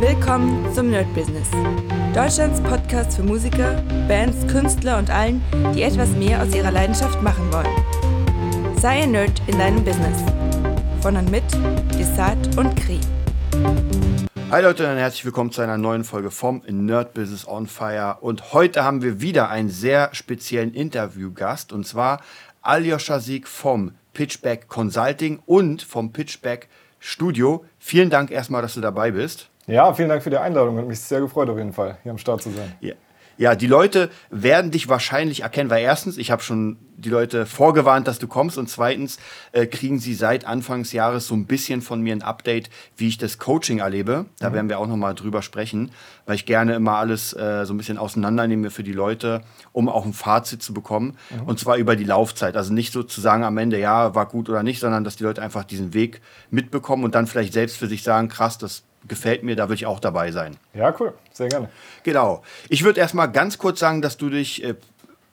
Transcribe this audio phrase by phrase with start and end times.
[0.00, 1.48] Willkommen zum Nerd Business.
[2.14, 5.42] Deutschlands Podcast für Musiker, Bands, Künstler und allen,
[5.74, 8.76] die etwas mehr aus ihrer Leidenschaft machen wollen.
[8.78, 10.22] Sei ein Nerd in deinem Business.
[11.00, 11.44] Von und mit
[11.98, 13.00] Desart und Kri.
[14.50, 18.18] Hi Leute und herzlich willkommen zu einer neuen Folge vom Nerd Business on Fire.
[18.20, 22.20] Und heute haben wir wieder einen sehr speziellen Interviewgast und zwar
[22.60, 26.68] Aljoscha Sieg vom Pitchback Consulting und vom Pitchback
[27.00, 27.64] Studio.
[27.78, 29.48] Vielen Dank erstmal, dass du dabei bist.
[29.66, 30.78] Ja, vielen Dank für die Einladung.
[30.78, 32.72] Hat mich sehr gefreut, auf jeden Fall, hier am Start zu sein.
[32.80, 32.94] Ja.
[33.38, 38.08] Ja, die Leute werden dich wahrscheinlich erkennen, weil erstens, ich habe schon die Leute vorgewarnt,
[38.08, 39.18] dass du kommst und zweitens
[39.52, 43.36] äh, kriegen sie seit Anfangsjahres so ein bisschen von mir ein Update, wie ich das
[43.36, 44.24] Coaching erlebe.
[44.38, 44.54] Da mhm.
[44.54, 45.90] werden wir auch noch mal drüber sprechen,
[46.24, 50.06] weil ich gerne immer alles äh, so ein bisschen auseinandernehme für die Leute, um auch
[50.06, 51.46] ein Fazit zu bekommen mhm.
[51.46, 52.56] und zwar über die Laufzeit.
[52.56, 55.64] Also nicht sozusagen am Ende, ja, war gut oder nicht, sondern dass die Leute einfach
[55.64, 59.68] diesen Weg mitbekommen und dann vielleicht selbst für sich sagen, krass, das gefällt mir, da
[59.68, 60.56] will ich auch dabei sein.
[60.74, 61.68] Ja, cool, sehr gerne.
[62.02, 62.42] Genau.
[62.68, 64.74] Ich würde erstmal ganz kurz sagen, dass du dich äh,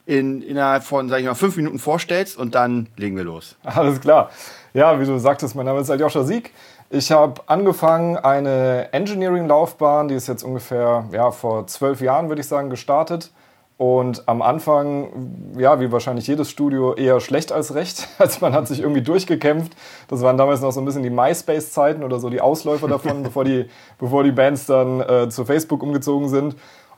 [0.05, 3.55] in, innerhalb von, sag ich mal, fünf Minuten vorstellst und dann legen wir los.
[3.63, 4.31] Alles klar.
[4.73, 6.51] Ja, wie du sagtest, mein Name ist Aljoscha Sieg.
[6.89, 12.47] Ich habe angefangen eine Engineering-Laufbahn, die ist jetzt ungefähr ja, vor zwölf Jahren, würde ich
[12.47, 13.31] sagen, gestartet.
[13.77, 18.07] Und am Anfang, ja, wie wahrscheinlich jedes Studio, eher schlecht als recht.
[18.19, 19.73] Also man hat sich irgendwie durchgekämpft.
[20.07, 23.43] Das waren damals noch so ein bisschen die MySpace-Zeiten oder so die Ausläufer davon, bevor,
[23.43, 23.65] die,
[23.97, 26.55] bevor die Bands dann äh, zu Facebook umgezogen sind.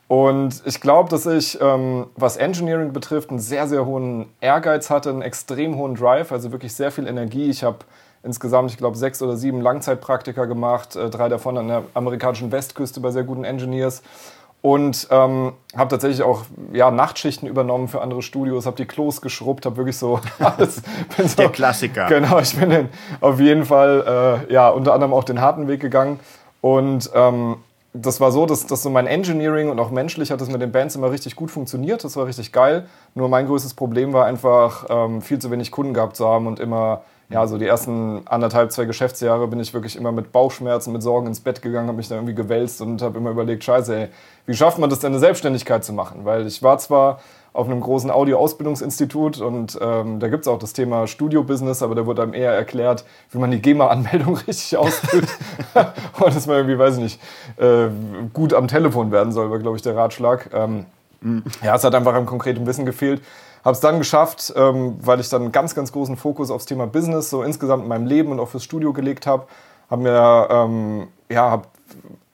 [0.07, 5.09] Und ich glaube, dass ich, ähm, was Engineering betrifft, einen sehr, sehr hohen Ehrgeiz hatte,
[5.09, 7.49] einen extrem hohen Drive, also wirklich sehr viel Energie.
[7.49, 7.79] Ich habe
[8.21, 12.99] insgesamt, ich glaube, sechs oder sieben Langzeitpraktika gemacht, äh, drei davon an der amerikanischen Westküste
[12.99, 14.03] bei sehr guten Engineers
[14.66, 16.41] und ähm, habe tatsächlich auch
[16.73, 20.81] ja, Nachtschichten übernommen für andere Studios, habe die Klos geschrubbt, habe wirklich so alles.
[21.23, 22.07] So, Der Klassiker.
[22.07, 22.89] Genau, ich bin dann
[23.22, 26.19] auf jeden Fall äh, ja unter anderem auch den harten Weg gegangen
[26.61, 27.57] und ähm,
[27.94, 30.72] das war so, dass, dass so mein Engineering und auch menschlich hat das mit den
[30.72, 32.03] Bands immer richtig gut funktioniert.
[32.03, 32.88] Das war richtig geil.
[33.13, 36.59] Nur mein größtes Problem war einfach, ähm, viel zu wenig Kunden gehabt zu haben und
[36.59, 41.02] immer ja, so die ersten anderthalb, zwei Geschäftsjahre bin ich wirklich immer mit Bauchschmerzen, mit
[41.02, 44.08] Sorgen ins Bett gegangen, habe mich da irgendwie gewälzt und habe immer überlegt, scheiße, ey,
[44.46, 46.22] wie schafft man das denn, eine Selbstständigkeit zu machen?
[46.24, 47.19] Weil ich war zwar
[47.52, 52.06] auf einem großen Audio-Ausbildungsinstitut und ähm, da gibt es auch das Thema Studio-Business, aber da
[52.06, 55.28] wurde einem eher erklärt, wie man die GEMA-Anmeldung richtig ausfüllt
[56.19, 57.22] und dass man irgendwie, weiß ich nicht,
[57.57, 57.88] äh,
[58.34, 60.50] gut am Telefon werden soll, war, glaube ich, der Ratschlag.
[60.53, 60.86] Ähm,
[61.63, 63.22] ja, es hat einfach am konkreten Wissen gefehlt.
[63.65, 66.85] Habe es dann geschafft, ähm, weil ich dann einen ganz, ganz großen Fokus aufs Thema
[66.85, 69.47] Business so insgesamt in meinem Leben und auch fürs Studio gelegt habe.
[69.89, 71.67] Habe mir ähm, ja, hab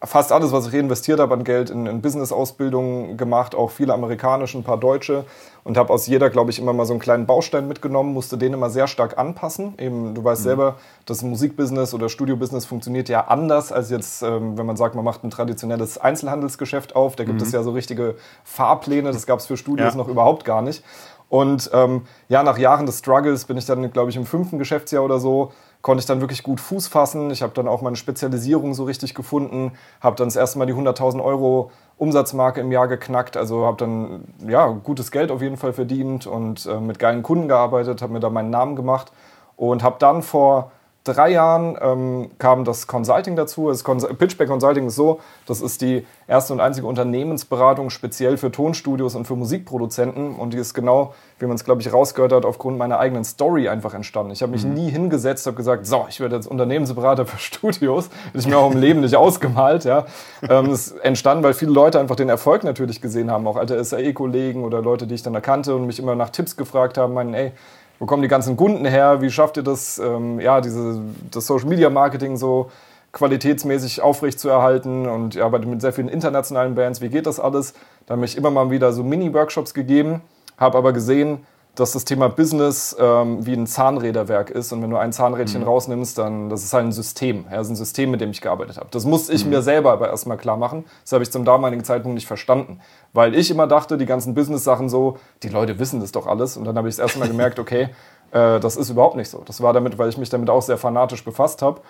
[0.03, 4.57] fast alles, was ich reinvestiert habe an Geld, in, in Business-Ausbildungen gemacht, auch viele amerikanische,
[4.57, 5.25] ein paar deutsche
[5.63, 8.53] und habe aus jeder, glaube ich, immer mal so einen kleinen Baustein mitgenommen, musste den
[8.53, 9.75] immer sehr stark anpassen.
[9.77, 10.45] Eben, du weißt mhm.
[10.45, 10.75] selber,
[11.05, 15.23] das Musikbusiness oder Studiobusiness funktioniert ja anders als jetzt, ähm, wenn man sagt, man macht
[15.23, 17.15] ein traditionelles Einzelhandelsgeschäft auf.
[17.15, 17.45] Da gibt mhm.
[17.45, 19.97] es ja so richtige Fahrpläne, das gab es für Studios ja.
[19.97, 20.83] noch überhaupt gar nicht.
[21.31, 25.01] Und ähm, ja, nach Jahren des Struggles bin ich dann, glaube ich, im fünften Geschäftsjahr
[25.01, 27.31] oder so konnte ich dann wirklich gut Fuß fassen.
[27.31, 29.71] Ich habe dann auch meine Spezialisierung so richtig gefunden,
[30.01, 34.25] habe dann das erste Mal die 100.000 Euro Umsatzmarke im Jahr geknackt, also habe dann
[34.45, 38.19] ja gutes Geld auf jeden Fall verdient und äh, mit geilen Kunden gearbeitet, habe mir
[38.19, 39.13] da meinen Namen gemacht
[39.55, 40.73] und habe dann vor
[41.03, 43.69] drei Jahren ähm, kam das Consulting dazu.
[43.69, 48.51] Das Cons Pitchback Consulting ist so, das ist die erste und einzige Unternehmensberatung speziell für
[48.51, 50.35] Tonstudios und für Musikproduzenten.
[50.35, 53.67] Und die ist genau, wie man es, glaube ich, rausgehört hat, aufgrund meiner eigenen Story
[53.67, 54.31] einfach entstanden.
[54.31, 54.73] Ich habe mich mhm.
[54.73, 58.09] nie hingesetzt, habe gesagt, so, ich werde jetzt Unternehmensberater für Studios.
[58.27, 59.85] Hätte ich mir auch im Leben nicht ausgemalt.
[59.85, 60.05] Ja.
[60.47, 64.63] Ähm, es entstand, weil viele Leute einfach den Erfolg natürlich gesehen haben, auch alte SAE-Kollegen
[64.63, 67.53] oder Leute, die ich dann erkannte und mich immer nach Tipps gefragt haben, meinen, ey,
[68.01, 69.21] wo kommen die ganzen Kunden her?
[69.21, 72.71] Wie schafft ihr das, ähm, ja, diese, das Social Media Marketing so
[73.11, 75.05] qualitätsmäßig aufrecht zu erhalten?
[75.05, 76.99] Und ihr arbeitet mit sehr vielen internationalen Bands.
[77.01, 77.75] Wie geht das alles?
[78.07, 80.21] Da habe ich immer mal wieder so Mini-Workshops gegeben,
[80.57, 81.45] habe aber gesehen,
[81.75, 84.73] dass das Thema Business ähm, wie ein Zahnräderwerk ist.
[84.73, 85.67] Und wenn du ein Zahnrädchen mhm.
[85.67, 87.45] rausnimmst, dann das ist halt ein System.
[87.49, 88.87] Ja, das ist ein System, mit dem ich gearbeitet habe.
[88.91, 89.51] Das musste ich mhm.
[89.51, 90.85] mir selber aber erstmal klar machen.
[91.03, 92.81] Das habe ich zum damaligen Zeitpunkt nicht verstanden.
[93.13, 96.57] Weil ich immer dachte, die ganzen Business-Sachen so, die Leute wissen das doch alles.
[96.57, 97.89] Und dann habe ich das erstmal gemerkt, okay,
[98.31, 99.41] äh, das ist überhaupt nicht so.
[99.45, 101.81] Das war damit, weil ich mich damit auch sehr fanatisch befasst habe.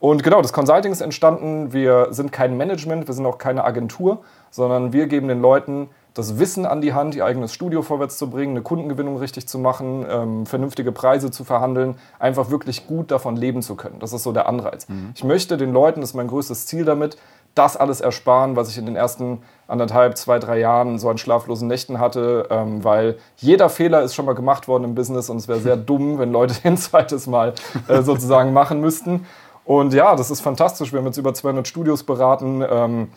[0.00, 1.72] Und genau, das Consulting ist entstanden.
[1.72, 4.18] Wir sind kein Management, wir sind auch keine Agentur,
[4.50, 8.28] sondern wir geben den Leuten das Wissen an die Hand, ihr eigenes Studio vorwärts zu
[8.28, 13.36] bringen, eine Kundengewinnung richtig zu machen, ähm, vernünftige Preise zu verhandeln, einfach wirklich gut davon
[13.36, 14.00] leben zu können.
[14.00, 14.88] Das ist so der Anreiz.
[14.88, 15.12] Mhm.
[15.14, 17.16] Ich möchte den Leuten, das ist mein größtes Ziel damit,
[17.54, 21.68] das alles ersparen, was ich in den ersten anderthalb, zwei, drei Jahren so an schlaflosen
[21.68, 25.48] Nächten hatte, ähm, weil jeder Fehler ist schon mal gemacht worden im Business und es
[25.48, 27.54] wäre sehr dumm, wenn Leute ein zweites Mal
[27.88, 29.26] äh, sozusagen machen müssten.
[29.68, 30.94] Und ja, das ist fantastisch.
[30.94, 32.64] Wir haben jetzt über 200 Studios beraten.
[32.66, 33.08] Ähm,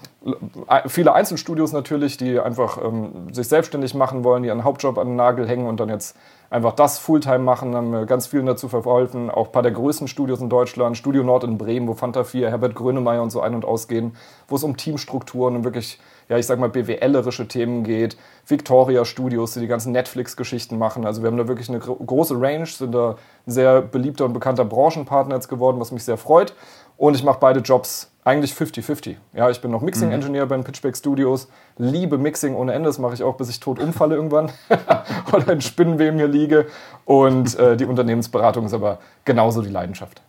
[0.88, 5.16] viele Einzelstudios natürlich, die einfach ähm, sich selbstständig machen wollen, die einen Hauptjob an den
[5.16, 6.18] Nagel hängen und dann jetzt
[6.50, 7.74] einfach das Fulltime machen.
[7.74, 9.30] Haben wir ganz vielen dazu verholfen.
[9.32, 10.98] Auch ein paar der größten Studios in Deutschland.
[10.98, 14.18] Studio Nord in Bremen, wo Fanta 4, Herbert Grönemeyer und so ein- und ausgehen.
[14.50, 16.02] Wo es um Teamstrukturen und wirklich,
[16.32, 18.16] ja, ich sag mal, BWLerische Themen geht.
[18.48, 21.06] Victoria Studios, die die ganzen Netflix-Geschichten machen.
[21.06, 24.64] Also wir haben da wirklich eine große Range, sind da ein sehr beliebter und bekannter
[24.64, 26.56] Branchenpartner jetzt geworden, was mich sehr freut.
[26.96, 29.18] Und ich mache beide Jobs eigentlich 50-50.
[29.34, 30.50] Ja, ich bin noch Mixing-Engineer mhm.
[30.50, 33.80] bei den Pitchback Studios, liebe Mixing ohne Ende, das mache ich auch, bis ich tot
[33.80, 34.52] umfalle irgendwann
[35.34, 36.68] oder in Spinnenweben hier liege.
[37.04, 40.22] Und äh, die Unternehmensberatung ist aber genauso die Leidenschaft.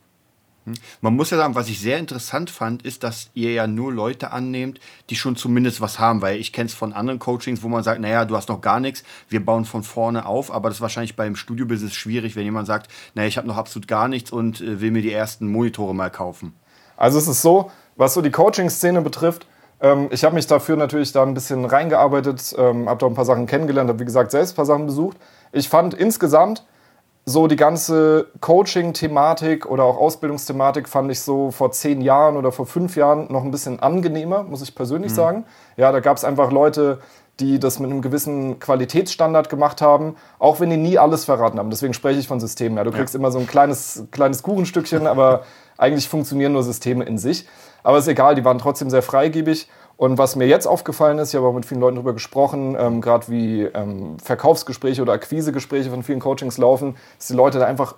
[0.65, 0.73] Hm.
[1.01, 4.31] Man muss ja sagen, was ich sehr interessant fand, ist, dass ihr ja nur Leute
[4.31, 4.79] annehmt,
[5.09, 7.99] die schon zumindest was haben, weil ich kenne es von anderen Coachings, wo man sagt,
[7.99, 11.15] naja, du hast noch gar nichts, wir bauen von vorne auf, aber das ist wahrscheinlich
[11.15, 14.81] beim Studiobusiness schwierig, wenn jemand sagt, naja, ich habe noch absolut gar nichts und äh,
[14.81, 16.53] will mir die ersten Monitore mal kaufen.
[16.95, 19.47] Also es ist so, was so die Coaching-Szene betrifft,
[19.83, 23.25] ähm, ich habe mich dafür natürlich da ein bisschen reingearbeitet, ähm, habe da ein paar
[23.25, 25.17] Sachen kennengelernt, habe wie gesagt selbst ein paar Sachen besucht.
[25.51, 26.63] Ich fand insgesamt
[27.25, 32.65] so die ganze Coaching-Thematik oder auch Ausbildungsthematik fand ich so vor zehn Jahren oder vor
[32.65, 35.15] fünf Jahren noch ein bisschen angenehmer, muss ich persönlich mhm.
[35.15, 35.45] sagen.
[35.77, 36.99] Ja, da gab es einfach Leute,
[37.39, 41.69] die das mit einem gewissen Qualitätsstandard gemacht haben, auch wenn die nie alles verraten haben.
[41.69, 42.77] Deswegen spreche ich von Systemen.
[42.77, 43.19] Ja, du kriegst ja.
[43.19, 45.43] immer so ein kleines, kleines Kuchenstückchen, aber
[45.77, 47.47] eigentlich funktionieren nur Systeme in sich.
[47.83, 49.67] Aber ist egal, die waren trotzdem sehr freigebig.
[49.97, 52.99] Und was mir jetzt aufgefallen ist, ich habe auch mit vielen Leuten darüber gesprochen, ähm,
[52.99, 57.95] gerade wie ähm, Verkaufsgespräche oder Akquisegespräche von vielen Coachings laufen, dass die Leute da einfach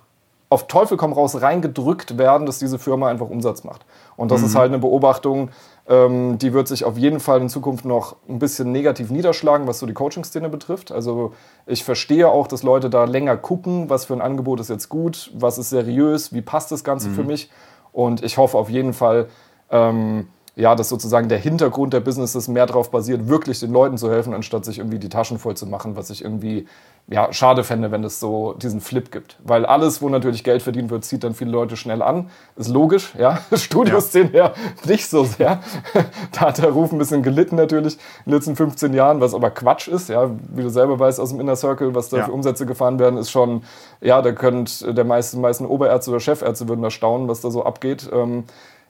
[0.48, 3.84] auf Teufel komm raus reingedrückt werden, dass diese Firma einfach Umsatz macht.
[4.16, 4.46] Und das mhm.
[4.46, 5.50] ist halt eine Beobachtung,
[5.88, 9.80] ähm, die wird sich auf jeden Fall in Zukunft noch ein bisschen negativ niederschlagen, was
[9.80, 10.92] so die Coaching-Szene betrifft.
[10.92, 11.32] Also
[11.66, 15.32] ich verstehe auch, dass Leute da länger gucken, was für ein Angebot ist jetzt gut,
[15.34, 17.14] was ist seriös, wie passt das Ganze mhm.
[17.14, 17.50] für mich.
[17.92, 19.28] Und ich hoffe auf jeden Fall,
[19.70, 24.10] ähm, ja, dass sozusagen der Hintergrund der Businesses mehr darauf basiert, wirklich den Leuten zu
[24.10, 26.66] helfen, anstatt sich irgendwie die Taschen voll zu machen, was ich irgendwie
[27.08, 29.36] ja, schade fände, wenn es so diesen Flip gibt.
[29.44, 32.30] Weil alles, wo natürlich Geld verdient wird, zieht dann viele Leute schnell an.
[32.56, 33.38] Ist logisch, ja.
[33.52, 34.54] Studioszene ja.
[34.86, 35.60] nicht so sehr.
[36.32, 37.94] da hat der Ruf ein bisschen gelitten natürlich
[38.24, 40.30] in den letzten 15 Jahren, was aber Quatsch ist, ja.
[40.48, 42.24] Wie du selber weißt aus dem Inner Circle, was da ja.
[42.24, 43.62] für Umsätze gefahren werden, ist schon,
[44.00, 47.62] ja, da könnt der meisten, meisten Oberärzte oder Chefärzte würden da staunen, was da so
[47.62, 48.10] abgeht.
[48.10, 48.44] Ähm,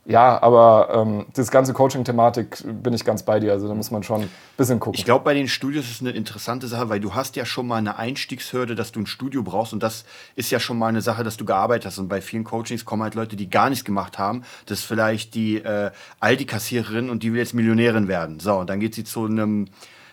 [0.08, 3.52] ja, aber ähm, das ganze Coaching-Thematik bin ich ganz bei dir.
[3.52, 4.96] Also da muss man schon ein bisschen gucken.
[4.96, 7.66] Ich glaube, bei den Studios ist es eine interessante Sache, weil du hast ja schon
[7.66, 9.72] mal eine Einstiegshürde, dass du ein Studio brauchst.
[9.72, 10.04] Und das
[10.36, 11.98] ist ja schon mal eine Sache, dass du gearbeitet hast.
[11.98, 14.42] Und bei vielen Coachings kommen halt Leute, die gar nichts gemacht haben.
[14.66, 18.38] Das ist vielleicht die äh, Aldi-Kassiererin und die will jetzt Millionärin werden.
[18.38, 19.66] So, und dann geht sie zu einem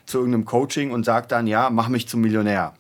[0.06, 2.74] zu irgendeinem Coaching und sagt dann, ja, mach mich zum Millionär.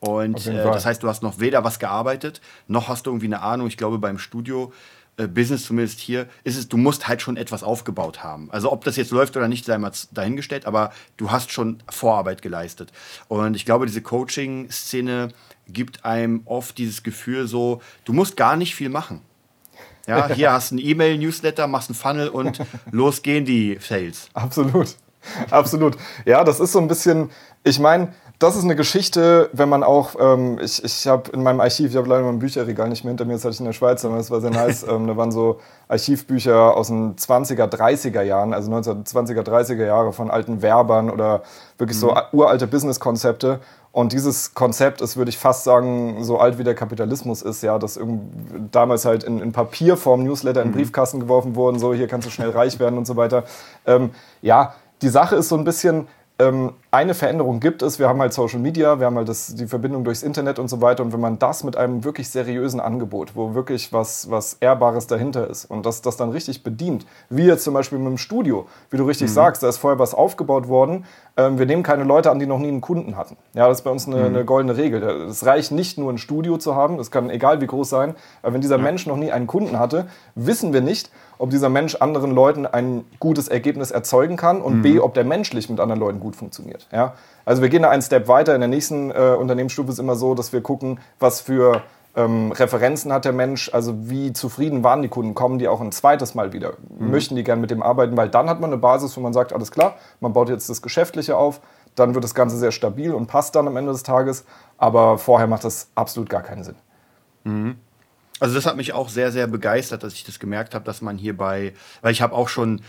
[0.00, 3.42] Und äh, das heißt, du hast noch weder was gearbeitet, noch hast du irgendwie eine
[3.42, 3.66] Ahnung.
[3.68, 4.72] Ich glaube, beim Studio
[5.16, 8.50] Business zumindest hier, ist es, du musst halt schon etwas aufgebaut haben.
[8.50, 12.42] Also ob das jetzt läuft oder nicht, sei mal dahingestellt, aber du hast schon Vorarbeit
[12.42, 12.92] geleistet.
[13.28, 15.28] Und ich glaube, diese Coaching-Szene
[15.68, 19.20] gibt einem oft dieses Gefühl so, du musst gar nicht viel machen.
[20.06, 24.28] Ja, hier hast du ein E-Mail-Newsletter, machst einen Funnel und los gehen die Sales.
[24.34, 24.96] Absolut.
[25.50, 25.96] Absolut.
[26.26, 27.30] Ja, das ist so ein bisschen,
[27.62, 31.60] ich meine, das ist eine Geschichte, wenn man auch, ähm, ich, ich habe in meinem
[31.60, 33.72] Archiv, ich habe leider mein Bücherregal nicht mehr hinter mir, das hatte ich in der
[33.72, 34.82] Schweiz, aber das war sehr nice.
[34.88, 40.30] ähm, da waren so Archivbücher aus den 20er, 30er Jahren, also 1920er, 30er Jahre von
[40.30, 41.42] alten Werbern oder
[41.78, 42.00] wirklich mhm.
[42.00, 43.60] so uralte Business-Konzepte.
[43.92, 47.78] Und dieses Konzept ist, würde ich fast sagen, so alt wie der Kapitalismus ist, ja,
[47.78, 48.00] dass
[48.72, 50.74] damals halt in, in Papierform Newsletter in mhm.
[50.74, 53.44] Briefkasten geworfen wurden, so hier kannst du schnell reich werden und so weiter.
[53.86, 54.10] Ähm,
[54.42, 58.00] ja, die Sache ist so ein bisschen, eine Veränderung gibt es.
[58.00, 60.80] Wir haben halt Social Media, wir haben halt das, die Verbindung durchs Internet und so
[60.80, 61.04] weiter.
[61.04, 65.48] Und wenn man das mit einem wirklich seriösen Angebot, wo wirklich was, was Ehrbares dahinter
[65.48, 68.96] ist und das, das dann richtig bedient, wie jetzt zum Beispiel mit dem Studio, wie
[68.96, 69.34] du richtig mhm.
[69.34, 71.04] sagst, da ist vorher was aufgebaut worden.
[71.36, 73.36] Ähm, wir nehmen keine Leute an, die noch nie einen Kunden hatten.
[73.54, 74.24] Ja, das ist bei uns eine, mhm.
[74.24, 75.04] eine goldene Regel.
[75.28, 78.54] Es reicht nicht nur ein Studio zu haben, das kann egal wie groß sein, aber
[78.54, 78.82] wenn dieser ja.
[78.82, 83.04] Mensch noch nie einen Kunden hatte, wissen wir nicht, ob dieser Mensch anderen Leuten ein
[83.18, 84.82] gutes Ergebnis erzeugen kann und mhm.
[84.82, 86.88] b, ob der menschlich mit anderen Leuten gut funktioniert.
[86.92, 87.14] Ja?
[87.44, 88.54] Also wir gehen da einen Step weiter.
[88.54, 91.82] In der nächsten äh, Unternehmensstufe ist immer so, dass wir gucken, was für
[92.16, 95.92] ähm, Referenzen hat der Mensch, also wie zufrieden waren die Kunden, kommen die auch ein
[95.92, 97.10] zweites Mal wieder, mhm.
[97.10, 99.52] möchten die gern mit dem arbeiten, weil dann hat man eine Basis, wo man sagt,
[99.52, 101.60] alles klar, man baut jetzt das Geschäftliche auf,
[101.94, 104.44] dann wird das Ganze sehr stabil und passt dann am Ende des Tages,
[104.78, 106.76] aber vorher macht das absolut gar keinen Sinn.
[107.44, 107.76] Mhm.
[108.40, 111.16] Also das hat mich auch sehr, sehr begeistert, dass ich das gemerkt habe, dass man
[111.16, 111.72] hierbei,
[112.02, 112.82] weil ich habe auch schon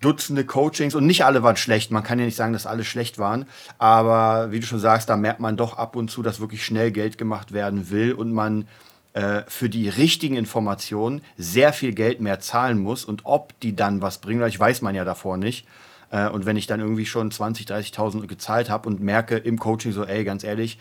[0.00, 1.90] Dutzende Coachings und nicht alle waren schlecht.
[1.90, 3.46] Man kann ja nicht sagen, dass alle schlecht waren.
[3.78, 6.90] Aber wie du schon sagst, da merkt man doch ab und zu, dass wirklich schnell
[6.90, 8.68] Geld gemacht werden will und man
[9.14, 14.02] äh, für die richtigen Informationen sehr viel Geld mehr zahlen muss und ob die dann
[14.02, 15.66] was bringen, vielleicht weiß man ja davor nicht.
[16.10, 19.92] Äh, und wenn ich dann irgendwie schon 20.000, 30.000 gezahlt habe und merke im Coaching
[19.92, 20.78] so, ey, ganz ehrlich,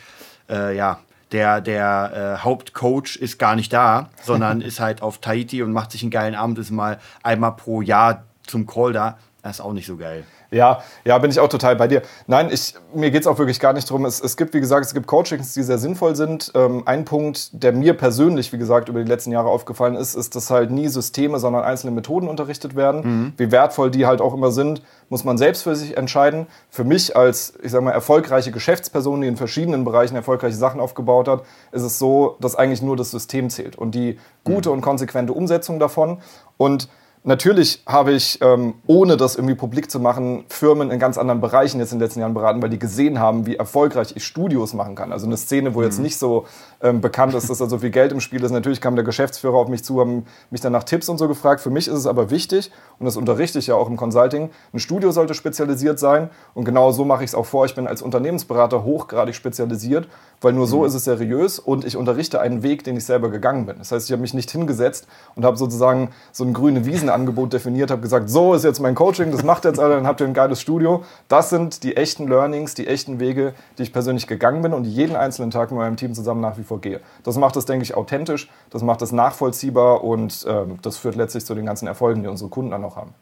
[0.49, 0.99] äh, ja,
[1.31, 5.91] der, der äh, Hauptcoach ist gar nicht da, sondern ist halt auf Tahiti und macht
[5.91, 9.17] sich einen geilen Abend, ist mal einmal pro Jahr zum Call da.
[9.41, 10.23] Das ist auch nicht so geil.
[10.55, 12.01] Ja, ja, bin ich auch total bei dir.
[12.27, 14.05] Nein, ich, mir geht es auch wirklich gar nicht darum.
[14.05, 16.53] Es, es gibt, wie gesagt, es gibt Coachings, die sehr sinnvoll sind.
[16.55, 20.33] Ähm, ein Punkt, der mir persönlich, wie gesagt, über die letzten Jahre aufgefallen ist, ist,
[20.33, 23.01] dass halt nie Systeme, sondern einzelne Methoden unterrichtet werden.
[23.03, 23.33] Mhm.
[23.35, 26.47] Wie wertvoll die halt auch immer sind, muss man selbst für sich entscheiden.
[26.69, 31.27] Für mich als, ich sag mal, erfolgreiche Geschäftsperson, die in verschiedenen Bereichen erfolgreiche Sachen aufgebaut
[31.27, 31.43] hat,
[31.73, 34.75] ist es so, dass eigentlich nur das System zählt und die gute mhm.
[34.75, 36.19] und konsequente Umsetzung davon.
[36.55, 36.87] Und
[37.27, 41.79] Natürlich habe ich, ähm, ohne das irgendwie publik zu machen, Firmen in ganz anderen Bereichen
[41.79, 44.93] jetzt in den letzten Jahren beraten, weil die gesehen haben, wie erfolgreich ich Studios machen
[44.93, 45.11] kann.
[45.11, 46.03] Also eine Szene, wo jetzt mhm.
[46.03, 46.45] nicht so
[46.81, 48.51] ähm, bekannt ist, dass da so viel Geld im Spiel ist.
[48.51, 51.61] Natürlich kam der Geschäftsführer auf mich zu, haben mich dann nach Tipps und so gefragt.
[51.61, 54.79] Für mich ist es aber wichtig, und das unterrichte ich ja auch im Consulting, ein
[54.79, 56.29] Studio sollte spezialisiert sein.
[56.53, 57.65] Und genau so mache ich es auch vor.
[57.65, 60.07] Ich bin als Unternehmensberater hochgradig spezialisiert,
[60.41, 60.85] weil nur so mhm.
[60.85, 63.77] ist es seriös und ich unterrichte einen Weg, den ich selber gegangen bin.
[63.77, 67.53] Das heißt, ich habe mich nicht hingesetzt und habe sozusagen so ein grüne Wiesen Angebot
[67.53, 70.27] definiert, habe gesagt, so ist jetzt mein Coaching, das macht jetzt alle, dann habt ihr
[70.27, 71.03] ein geiles Studio.
[71.27, 75.15] Das sind die echten Learnings, die echten Wege, die ich persönlich gegangen bin und jeden
[75.15, 77.01] einzelnen Tag mit meinem Team zusammen nach wie vor gehe.
[77.23, 81.45] Das macht es, denke ich, authentisch, das macht es nachvollziehbar und ähm, das führt letztlich
[81.45, 83.13] zu den ganzen Erfolgen, die unsere Kunden dann auch haben.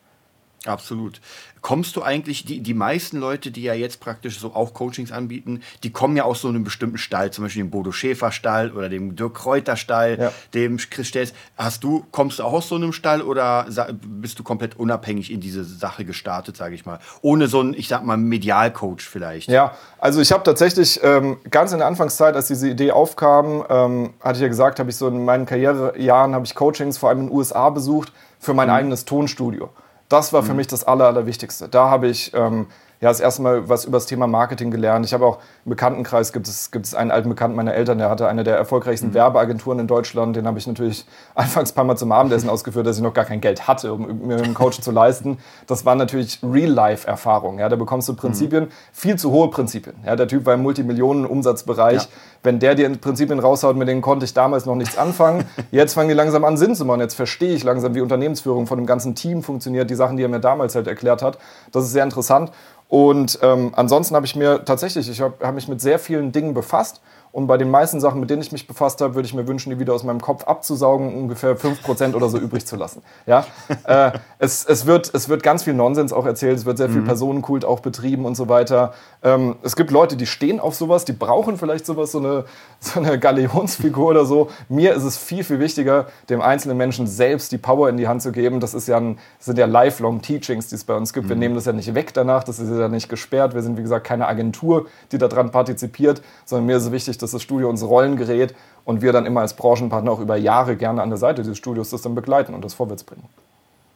[0.65, 1.19] Absolut.
[1.61, 5.61] Kommst du eigentlich, die, die meisten Leute, die ja jetzt praktisch so auch Coachings anbieten,
[5.83, 8.89] die kommen ja aus so einem bestimmten Stall, zum Beispiel dem Bodo Schäfer Stall oder
[8.89, 10.31] dem Dirk Kräuter Stall, ja.
[10.53, 11.33] dem Chris Stelz.
[11.57, 13.65] Hast du, kommst du auch aus so einem Stall oder
[14.05, 16.99] bist du komplett unabhängig in diese Sache gestartet, sage ich mal?
[17.21, 19.49] Ohne so einen, ich sag mal, Medialcoach vielleicht?
[19.49, 24.13] Ja, also ich habe tatsächlich ähm, ganz in der Anfangszeit, als diese Idee aufkam, ähm,
[24.21, 27.19] hatte ich ja gesagt, habe ich so in meinen Karrierejahren, habe ich Coachings vor allem
[27.19, 28.75] in den USA besucht für mein mhm.
[28.75, 29.69] eigenes Tonstudio.
[30.13, 30.57] Das war für mhm.
[30.57, 31.67] mich das Aller, Allerwichtigste.
[31.67, 32.67] Da habe ich ähm,
[33.03, 35.05] ja, das erste Mal was über das Thema Marketing gelernt.
[35.05, 38.09] Ich habe auch im Bekanntenkreis gibt es, gibt es einen alten Bekannten meiner Eltern, der
[38.09, 39.15] hatte eine der erfolgreichsten mhm.
[39.15, 40.37] Werbeagenturen in Deutschland.
[40.37, 41.05] Den habe ich natürlich
[41.35, 44.25] anfangs ein paar Mal zum Abendessen ausgeführt, dass ich noch gar kein Geld hatte, um
[44.25, 45.37] mir einen Coach zu leisten.
[45.67, 47.59] Das war natürlich Real-Life-Erfahrung.
[47.59, 48.69] Ja, da bekommst du Prinzipien, mhm.
[48.93, 49.97] viel zu hohe Prinzipien.
[50.05, 52.03] Ja, der Typ war im Multimillionen-Umsatzbereich.
[52.03, 52.09] Ja.
[52.41, 55.43] Wenn der dir Prinzipien raushaut, mit denen konnte ich damals noch nichts anfangen.
[55.71, 57.01] Jetzt fangen die langsam an, Sinn zu machen.
[57.01, 60.29] Jetzt verstehe ich langsam, wie Unternehmensführung von dem ganzen Team funktioniert, die Sachen, die er
[60.29, 61.37] mir damals halt erklärt hat.
[61.73, 62.51] Das ist sehr interessant.
[62.93, 66.53] Und ähm, ansonsten habe ich mir tatsächlich, ich habe hab mich mit sehr vielen Dingen
[66.53, 67.01] befasst
[67.33, 69.71] und bei den meisten Sachen, mit denen ich mich befasst habe, würde ich mir wünschen,
[69.71, 73.01] die wieder aus meinem Kopf abzusaugen und ungefähr 5% oder so übrig zu lassen.
[73.25, 73.45] Ja?
[73.85, 77.01] Äh, es, es, wird, es wird ganz viel Nonsens auch erzählt, es wird sehr viel
[77.01, 77.05] mhm.
[77.05, 78.93] Personenkult auch betrieben und so weiter.
[79.23, 82.45] Ähm, es gibt Leute, die stehen auf sowas, die brauchen vielleicht sowas, so eine,
[82.79, 84.49] so eine Galeonsfigur oder so.
[84.69, 88.21] Mir ist es viel, viel wichtiger, dem einzelnen Menschen selbst die Power in die Hand
[88.21, 88.59] zu geben.
[88.59, 91.25] Das, ist ja ein, sind ja lifelong Teachings, die es bei uns gibt.
[91.25, 91.29] Mhm.
[91.29, 93.53] Wir nehmen das ja nicht weg danach, das ist ja nicht gesperrt.
[93.53, 97.31] Wir sind, wie gesagt, keine Agentur, die daran partizipiert, sondern mir ist es wichtig, dass
[97.31, 98.53] das Studio ins Rollen gerät
[98.85, 101.89] und wir dann immer als Branchenpartner auch über Jahre gerne an der Seite dieses Studios
[101.89, 103.27] das dann begleiten und das vorwärts bringen.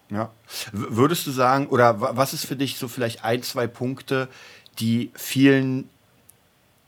[0.10, 0.30] Ja.
[0.72, 4.30] Würdest du sagen, oder was ist für dich so vielleicht ein, zwei Punkte,
[4.80, 5.90] die vielen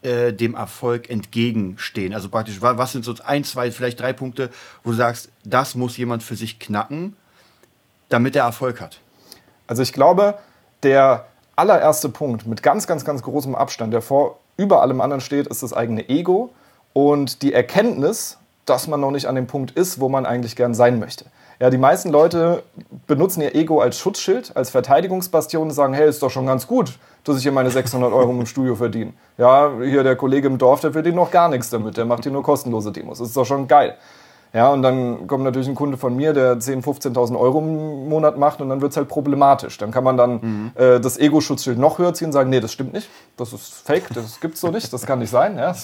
[0.02, 2.14] äh, dem Erfolg entgegenstehen?
[2.14, 4.50] Also praktisch, was sind so ein, zwei, vielleicht drei Punkte,
[4.84, 7.18] wo du sagst, das muss jemand für sich knacken,
[8.08, 9.02] damit er Erfolg hat?
[9.68, 10.40] Also ich glaube,
[10.84, 11.28] der
[11.58, 15.64] allererste Punkt mit ganz, ganz, ganz großem Abstand, der vor über allem anderen steht, ist
[15.64, 16.50] das eigene Ego
[16.94, 20.74] und die Erkenntnis, dass man noch nicht an dem Punkt ist, wo man eigentlich gern
[20.74, 21.26] sein möchte.
[21.62, 22.64] Ja, die meisten Leute
[23.08, 26.98] benutzen ihr Ego als Schutzschild, als Verteidigungsbastion und sagen, hey, ist doch schon ganz gut,
[27.24, 29.14] dass ich hier meine 600 Euro im Studio verdiene.
[29.38, 32.32] Ja, hier der Kollege im Dorf, der verdient noch gar nichts damit, der macht hier
[32.32, 33.20] nur kostenlose Demos.
[33.20, 33.98] Das ist doch schon geil.
[34.52, 38.38] Ja, und dann kommt natürlich ein Kunde von mir, der 10.000, 15.000 Euro im Monat
[38.38, 39.78] macht und dann wird es halt problematisch.
[39.78, 40.72] Dann kann man dann mhm.
[40.76, 44.10] äh, das Ego-Schutzschild noch höher ziehen und sagen, nee, das stimmt nicht, das ist fake,
[44.14, 45.58] das gibt's so nicht, das kann nicht sein.
[45.58, 45.76] Ja,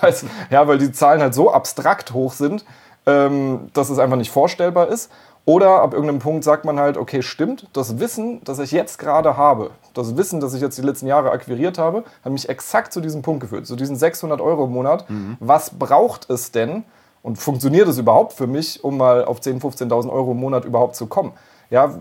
[0.00, 2.64] das, ja weil die Zahlen halt so abstrakt hoch sind,
[3.06, 5.10] ähm, dass es einfach nicht vorstellbar ist.
[5.44, 9.36] Oder ab irgendeinem Punkt sagt man halt, okay, stimmt, das Wissen, das ich jetzt gerade
[9.36, 13.00] habe, das Wissen, das ich jetzt die letzten Jahre akquiriert habe, hat mich exakt zu
[13.00, 15.10] diesem Punkt geführt, zu diesen 600 Euro im Monat.
[15.10, 15.36] Mhm.
[15.40, 16.84] Was braucht es denn,
[17.22, 20.96] und funktioniert es überhaupt für mich, um mal auf 10.000, 15.000 Euro im Monat überhaupt
[20.96, 21.32] zu kommen?
[21.70, 21.94] Ja,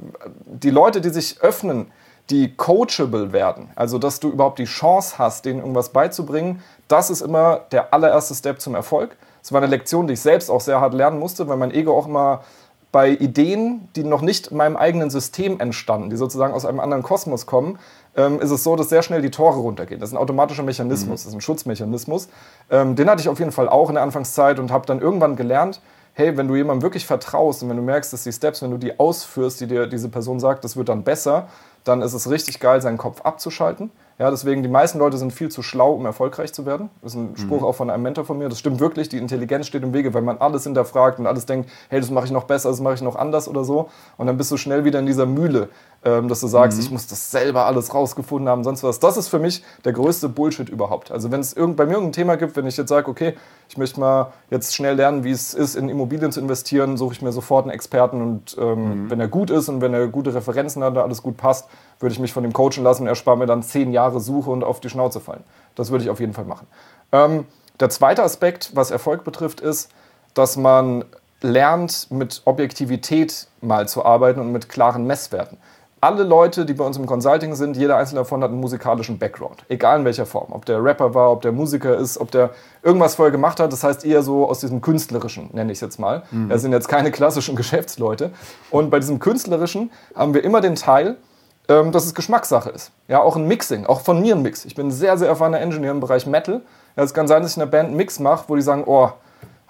[0.45, 1.91] die Leute, die sich öffnen,
[2.29, 7.21] die coachable werden, also dass du überhaupt die Chance hast, denen irgendwas beizubringen, das ist
[7.21, 9.17] immer der allererste Step zum Erfolg.
[9.41, 11.97] Das war eine Lektion, die ich selbst auch sehr hart lernen musste, weil mein Ego
[11.97, 12.43] auch immer
[12.91, 17.03] bei Ideen, die noch nicht in meinem eigenen System entstanden, die sozusagen aus einem anderen
[17.03, 17.79] Kosmos kommen,
[18.15, 19.99] ähm, ist es so, dass sehr schnell die Tore runtergehen.
[19.99, 21.11] Das ist ein automatischer Mechanismus, mhm.
[21.11, 22.29] das ist ein Schutzmechanismus.
[22.69, 25.35] Ähm, den hatte ich auf jeden Fall auch in der Anfangszeit und habe dann irgendwann
[25.35, 25.81] gelernt,
[26.13, 28.77] hey, wenn du jemandem wirklich vertraust und wenn du merkst, dass die Steps, wenn du
[28.77, 31.47] die ausführst, die dir diese Person sagt, das wird dann besser,
[31.83, 33.91] dann ist es richtig geil, seinen Kopf abzuschalten
[34.21, 36.91] ja, deswegen, die meisten Leute sind viel zu schlau, um erfolgreich zu werden.
[37.01, 37.65] Das ist ein Spruch mhm.
[37.65, 38.49] auch von einem Mentor von mir.
[38.49, 41.71] Das stimmt wirklich, die Intelligenz steht im Wege, weil man alles hinterfragt und alles denkt,
[41.89, 43.89] hey, das mache ich noch besser, das mache ich noch anders oder so.
[44.17, 45.69] Und dann bist du schnell wieder in dieser Mühle,
[46.03, 46.83] ähm, dass du sagst, mhm.
[46.83, 48.99] ich muss das selber alles rausgefunden haben, sonst was.
[48.99, 51.11] Das ist für mich der größte Bullshit überhaupt.
[51.11, 53.35] Also wenn es bei mir irgendein Thema gibt, wenn ich jetzt sage, okay,
[53.69, 57.21] ich möchte mal jetzt schnell lernen, wie es ist, in Immobilien zu investieren, suche ich
[57.21, 59.09] mir sofort einen Experten und ähm, mhm.
[59.11, 61.67] wenn er gut ist und wenn er gute Referenzen hat, alles gut passt,
[61.99, 64.63] würde ich mich von dem coachen lassen und erspare mir dann zehn Jahre Suche und
[64.63, 65.43] auf die Schnauze fallen.
[65.75, 66.67] Das würde ich auf jeden Fall machen.
[67.11, 67.45] Ähm,
[67.79, 69.91] der zweite Aspekt, was Erfolg betrifft, ist,
[70.33, 71.05] dass man
[71.41, 75.57] lernt, mit Objektivität mal zu arbeiten und mit klaren Messwerten.
[76.03, 79.63] Alle Leute, die bei uns im Consulting sind, jeder einzelne davon hat einen musikalischen Background.
[79.69, 80.51] Egal in welcher Form.
[80.51, 82.49] Ob der Rapper war, ob der Musiker ist, ob der
[82.81, 83.71] irgendwas vorher gemacht hat.
[83.71, 86.23] Das heißt eher so aus diesem Künstlerischen, nenne ich es jetzt mal.
[86.31, 86.49] Mhm.
[86.49, 88.31] Das sind jetzt keine klassischen Geschäftsleute.
[88.71, 91.17] Und bei diesem Künstlerischen haben wir immer den Teil,
[91.67, 92.91] ähm, dass es Geschmackssache ist.
[93.07, 94.65] Ja, auch ein Mixing, auch von mir ein Mix.
[94.65, 96.61] Ich bin ein sehr, sehr erfahrener Engineer im Bereich Metal.
[96.97, 98.85] Ja, es kann sein, dass ich in einer Band einen Mix mache, wo die sagen,
[98.87, 99.11] oh,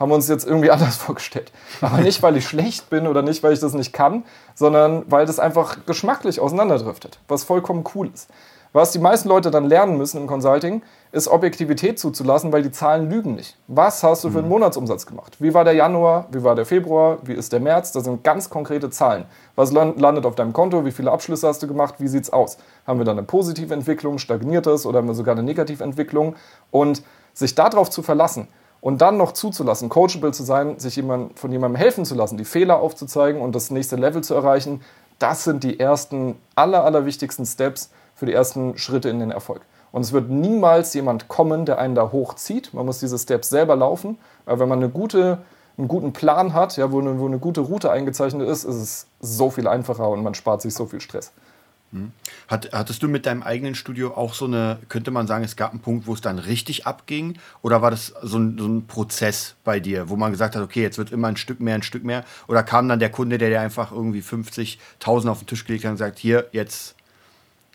[0.01, 1.51] haben wir uns jetzt irgendwie anders vorgestellt.
[1.79, 5.25] Aber nicht, weil ich schlecht bin oder nicht, weil ich das nicht kann, sondern weil
[5.25, 8.27] das einfach geschmacklich auseinanderdriftet, was vollkommen cool ist.
[8.73, 10.81] Was die meisten Leute dann lernen müssen im Consulting,
[11.11, 13.57] ist Objektivität zuzulassen, weil die Zahlen lügen nicht.
[13.67, 14.53] Was hast du für einen mhm.
[14.53, 15.35] Monatsumsatz gemacht?
[15.39, 16.27] Wie war der Januar?
[16.31, 17.17] Wie war der Februar?
[17.23, 17.91] Wie ist der März?
[17.91, 19.25] Das sind ganz konkrete Zahlen.
[19.57, 20.85] Was landet auf deinem Konto?
[20.85, 21.95] Wie viele Abschlüsse hast du gemacht?
[21.97, 22.57] Wie sieht es aus?
[22.87, 26.37] Haben wir dann eine positive Entwicklung, stagniert es oder haben wir sogar eine negative Entwicklung?
[26.71, 27.03] Und
[27.33, 28.47] sich darauf zu verlassen
[28.81, 32.45] und dann noch zuzulassen, coachable zu sein, sich jemand, von jemandem helfen zu lassen, die
[32.45, 34.81] Fehler aufzuzeigen und das nächste Level zu erreichen,
[35.19, 39.61] das sind die ersten, aller, allerwichtigsten Steps für die ersten Schritte in den Erfolg.
[39.91, 42.73] Und es wird niemals jemand kommen, der einen da hochzieht.
[42.73, 44.17] Man muss diese Steps selber laufen.
[44.45, 45.39] Aber wenn man eine gute,
[45.77, 49.07] einen guten Plan hat, ja, wo, eine, wo eine gute Route eingezeichnet ist, ist es
[49.19, 51.33] so viel einfacher und man spart sich so viel Stress.
[51.91, 52.11] Hm.
[52.47, 55.71] Hat, hattest du mit deinem eigenen Studio auch so eine, könnte man sagen, es gab
[55.71, 57.37] einen Punkt, wo es dann richtig abging?
[57.61, 60.81] Oder war das so ein, so ein Prozess bei dir, wo man gesagt hat, okay,
[60.81, 62.23] jetzt wird immer ein Stück mehr, ein Stück mehr?
[62.47, 65.91] Oder kam dann der Kunde, der dir einfach irgendwie 50.000 auf den Tisch gelegt hat
[65.91, 66.95] und sagt, hier, jetzt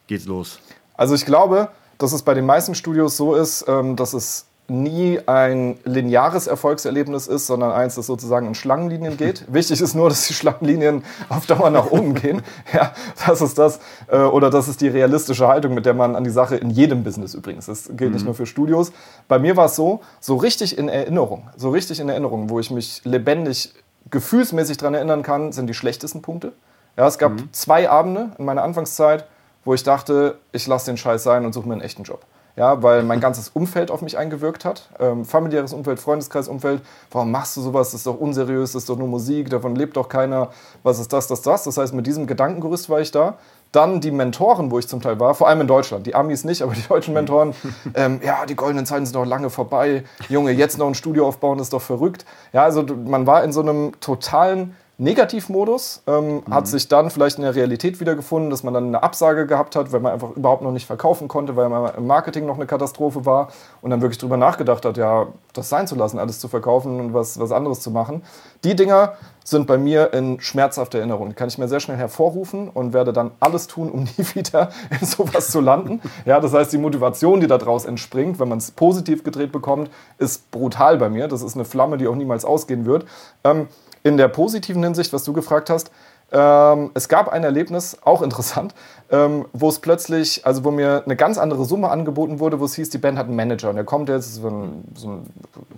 [0.06, 0.60] geht's los?
[0.94, 5.20] Also ich glaube, dass es bei den meisten Studios so ist, ähm, dass es nie
[5.26, 9.44] ein lineares Erfolgserlebnis ist, sondern eins, das sozusagen in Schlangenlinien geht.
[9.52, 12.42] Wichtig ist nur, dass die Schlangenlinien auf Dauer nach oben gehen.
[12.72, 12.92] Ja,
[13.26, 13.78] das ist das.
[14.08, 17.04] Äh, oder das ist die realistische Haltung, mit der man an die Sache in jedem
[17.04, 17.66] Business übrigens.
[17.66, 18.26] Das gilt nicht mhm.
[18.26, 18.92] nur für Studios.
[19.28, 22.70] Bei mir war es so, so richtig in Erinnerung, so richtig in Erinnerung, wo ich
[22.70, 23.72] mich lebendig,
[24.10, 26.52] gefühlsmäßig daran erinnern kann, sind die schlechtesten Punkte.
[26.96, 27.52] Ja, es gab mhm.
[27.52, 29.26] zwei Abende in meiner Anfangszeit,
[29.64, 32.24] wo ich dachte, ich lasse den Scheiß sein und suche mir einen echten Job.
[32.56, 34.88] Ja, weil mein ganzes Umfeld auf mich eingewirkt hat.
[34.98, 36.80] Ähm, familiäres Umfeld, Freundeskreisumfeld.
[37.10, 37.90] Warum machst du sowas?
[37.90, 40.48] Das ist doch unseriös, das ist doch nur Musik, davon lebt doch keiner.
[40.82, 41.64] Was ist das, das, das?
[41.64, 43.36] Das heißt, mit diesem Gedankengerüst war ich da.
[43.72, 46.06] Dann die Mentoren, wo ich zum Teil war, vor allem in Deutschland.
[46.06, 47.54] Die Amis nicht, aber die deutschen Mentoren.
[47.94, 50.04] ähm, ja, die goldenen Zeiten sind doch lange vorbei.
[50.30, 52.24] Junge, jetzt noch ein Studio aufbauen, ist doch verrückt.
[52.54, 56.54] Ja, also man war in so einem totalen Negativmodus, ähm, mhm.
[56.54, 59.92] hat sich dann vielleicht in der Realität wiedergefunden, dass man dann eine Absage gehabt hat,
[59.92, 63.26] weil man einfach überhaupt noch nicht verkaufen konnte, weil man im Marketing noch eine Katastrophe
[63.26, 63.48] war
[63.82, 67.14] und dann wirklich drüber nachgedacht hat, ja, das sein zu lassen, alles zu verkaufen und
[67.14, 68.22] was, was anderes zu machen.
[68.64, 69.12] Die Dinger
[69.44, 71.28] sind bei mir in schmerzhafter Erinnerung.
[71.28, 74.70] Die kann ich mir sehr schnell hervorrufen und werde dann alles tun, um nie wieder
[74.98, 76.00] in sowas zu landen.
[76.24, 80.50] Ja, das heißt, die Motivation, die daraus entspringt, wenn man es positiv gedreht bekommt, ist
[80.50, 81.28] brutal bei mir.
[81.28, 83.04] Das ist eine Flamme, die auch niemals ausgehen wird.
[83.44, 83.68] Ähm,
[84.06, 85.90] in der positiven Hinsicht, was du gefragt hast,
[86.30, 88.72] ähm, es gab ein Erlebnis, auch interessant,
[89.10, 92.74] ähm, wo es plötzlich, also wo mir eine ganz andere Summe angeboten wurde, wo es
[92.76, 95.26] hieß, die Band hat einen Manager und der kommt jetzt, so ein, so ein,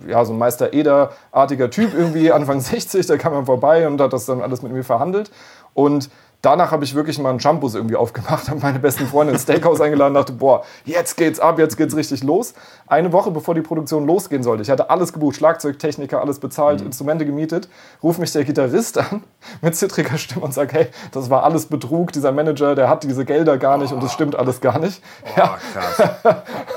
[0.07, 4.13] ja, so ein Meister Eder-artiger Typ, irgendwie Anfang 60, der kam dann vorbei und hat
[4.13, 5.31] das dann alles mit mir verhandelt.
[5.73, 6.09] Und
[6.41, 9.81] danach habe ich wirklich mal einen Shampoos irgendwie aufgemacht, habe meine besten Freunde ins Steakhouse
[9.81, 12.53] eingeladen dachte, boah, jetzt geht's ab, jetzt geht's richtig los.
[12.87, 16.87] Eine Woche bevor die Produktion losgehen sollte, ich hatte alles gebucht, Schlagzeugtechniker, alles bezahlt, mhm.
[16.87, 17.69] Instrumente gemietet,
[18.01, 19.23] ruft mich der Gitarrist an
[19.61, 23.25] mit zittriger Stimme und sagt, hey, das war alles Betrug, dieser Manager, der hat diese
[23.25, 23.95] Gelder gar nicht oh.
[23.95, 25.01] und das stimmt alles gar nicht.
[25.23, 25.57] Oh, ja.
[25.73, 26.09] krass.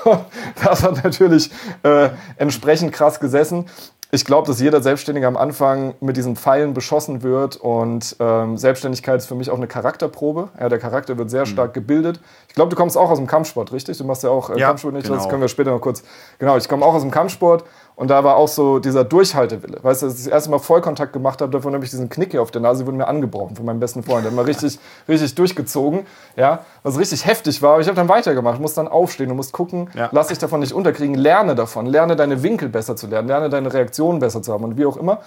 [0.64, 1.51] das hat natürlich
[1.83, 3.66] äh, entsprechend krass gesessen
[4.14, 9.16] ich glaube, dass jeder Selbstständige am Anfang mit diesen Pfeilen beschossen wird und ähm, Selbstständigkeit
[9.16, 10.51] ist für mich auch eine Charakterprobe.
[10.61, 11.46] Ja, der Charakter wird sehr mhm.
[11.46, 12.20] stark gebildet.
[12.46, 13.96] Ich glaube, du kommst auch aus dem Kampfsport, richtig?
[13.96, 15.16] Du machst ja auch äh, ja, Kampfsport nicht, genau.
[15.16, 16.05] das können wir später noch kurz.
[16.38, 17.64] Genau, ich komme auch aus dem Kampfsport
[18.03, 19.79] Und da war auch so dieser Durchhaltewille.
[19.81, 22.33] Weißt du, als ich das erste Mal Vollkontakt gemacht habe, davon habe ich diesen Knick
[22.33, 24.25] hier auf der Nase, wurde mir angebrochen von meinem besten Freund.
[24.25, 27.75] Der hat mal richtig, richtig durchgezogen, ja, was richtig heftig war.
[27.75, 30.09] Aber ich habe dann weitergemacht, muss dann aufstehen, du musst gucken, Ja.
[30.11, 33.73] lass dich davon nicht unterkriegen, lerne davon, lerne deine Winkel besser zu lernen, lerne deine
[33.73, 35.21] Reaktionen besser zu haben und wie auch immer.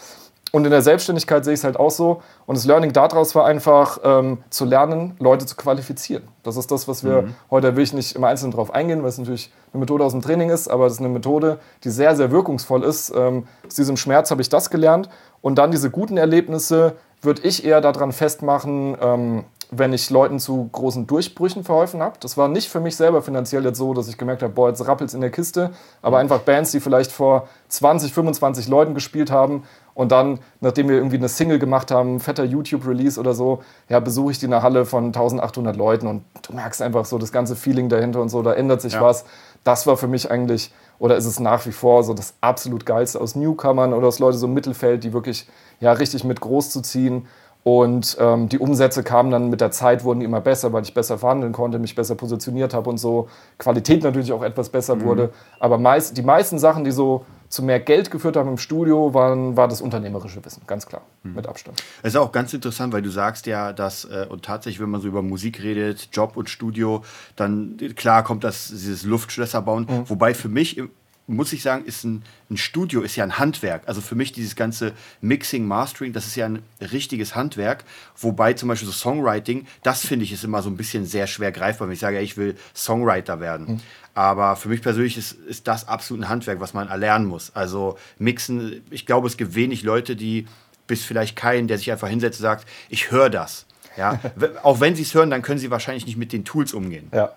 [0.56, 2.22] Und in der Selbstständigkeit sehe ich es halt auch so.
[2.46, 6.30] Und das Learning daraus war einfach ähm, zu lernen, Leute zu qualifizieren.
[6.44, 9.18] Das ist das, was wir heute will ich nicht im Einzelnen drauf eingehen, weil es
[9.18, 12.32] natürlich eine Methode aus dem Training ist, aber es ist eine Methode, die sehr, sehr
[12.32, 13.12] wirkungsvoll ist.
[13.14, 15.10] Ähm, aus diesem Schmerz habe ich das gelernt.
[15.42, 20.70] Und dann diese guten Erlebnisse würde ich eher daran festmachen, ähm, wenn ich Leuten zu
[20.72, 22.16] großen Durchbrüchen verholfen habe.
[22.20, 24.88] Das war nicht für mich selber finanziell jetzt so, dass ich gemerkt habe, boah, jetzt
[24.88, 29.64] rappelt's in der Kiste, aber einfach Bands, die vielleicht vor 20, 25 Leuten gespielt haben
[29.96, 34.32] und dann, nachdem wir irgendwie eine Single gemacht haben, fetter YouTube-Release oder so, ja, besuche
[34.34, 37.56] ich die in einer Halle von 1800 Leuten und du merkst einfach so das ganze
[37.56, 39.02] Feeling dahinter und so, da ändert sich Ja.
[39.02, 39.26] was.
[39.64, 43.20] Das war für mich eigentlich, oder ist es nach wie vor so das absolut Geilste
[43.20, 45.48] aus Newcomern oder aus Leuten so im Mittelfeld, die wirklich
[45.80, 47.26] ja richtig mit groß zu ziehen.
[47.64, 51.18] Und ähm, die Umsätze kamen dann mit der Zeit, wurden immer besser, weil ich besser
[51.18, 53.28] verhandeln konnte, mich besser positioniert habe und so.
[53.58, 55.32] Qualität natürlich auch etwas besser wurde.
[55.60, 59.56] Aber meist, die meisten Sachen, die so zu mehr Geld geführt haben im Studio, waren,
[59.56, 61.82] war das unternehmerische Wissen, ganz klar, mit Abstand.
[62.02, 65.02] Es ist auch ganz interessant, weil du sagst ja, dass, äh, und tatsächlich, wenn man
[65.02, 67.04] so über Musik redet, Job und Studio,
[67.36, 69.88] dann klar kommt das, dieses Luftschlösser bauen.
[70.08, 70.82] Wobei für mich,
[71.28, 73.84] muss ich sagen, ist ein, ein Studio ist ja ein Handwerk.
[73.88, 77.84] Also für mich dieses ganze Mixing, Mastering, das ist ja ein richtiges Handwerk.
[78.18, 81.52] Wobei zum Beispiel so Songwriting, das finde ich ist immer so ein bisschen sehr schwer
[81.52, 83.82] greifbar, wenn ich sage, ja, ich will Songwriter werden.
[84.16, 87.52] Aber für mich persönlich ist, ist das absolut ein Handwerk, was man erlernen muss.
[87.54, 90.48] Also mixen, ich glaube, es gibt wenig Leute, die,
[90.88, 93.66] bis vielleicht keinen, der sich einfach hinsetzt und sagt, ich höre das.
[93.98, 94.20] Ja,
[94.64, 97.10] auch wenn sie es hören, dann können sie wahrscheinlich nicht mit den Tools umgehen.
[97.14, 97.34] Ja.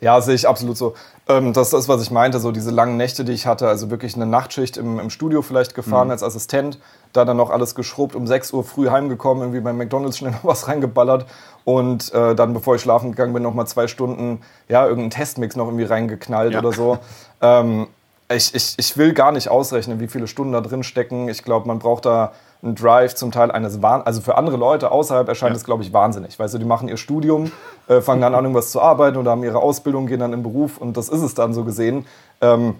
[0.00, 0.94] Ja, sehe ich absolut so.
[1.28, 3.66] Ähm, das ist das, was ich meinte, so diese langen Nächte, die ich hatte.
[3.68, 6.78] Also wirklich eine Nachtschicht im, im Studio vielleicht gefahren als Assistent,
[7.12, 10.44] da dann noch alles geschrubbt, um 6 Uhr früh heimgekommen, irgendwie bei McDonalds schnell noch
[10.44, 11.26] was reingeballert
[11.64, 15.56] und äh, dann, bevor ich schlafen gegangen bin, noch mal zwei Stunden, ja, irgendeinen Testmix
[15.56, 16.60] noch irgendwie reingeknallt Ja.
[16.60, 16.98] oder so.
[17.40, 17.88] Ähm,
[18.28, 21.28] ich, ich, ich will gar nicht ausrechnen, wie viele Stunden da drin stecken.
[21.28, 22.32] Ich glaube, man braucht da
[22.66, 25.92] einen Drive zum Teil eines Wahn Also für andere Leute außerhalb erscheint es, glaube ich,
[25.92, 26.38] wahnsinnig.
[26.38, 27.50] Weißt du, die machen ihr Studium,
[27.88, 30.42] äh, fangen dann an, irgendwas zu arbeiten oder haben ihre Ausbildung, gehen dann in den
[30.42, 32.06] Beruf und das ist es dann so gesehen.
[32.40, 32.74] Ähm,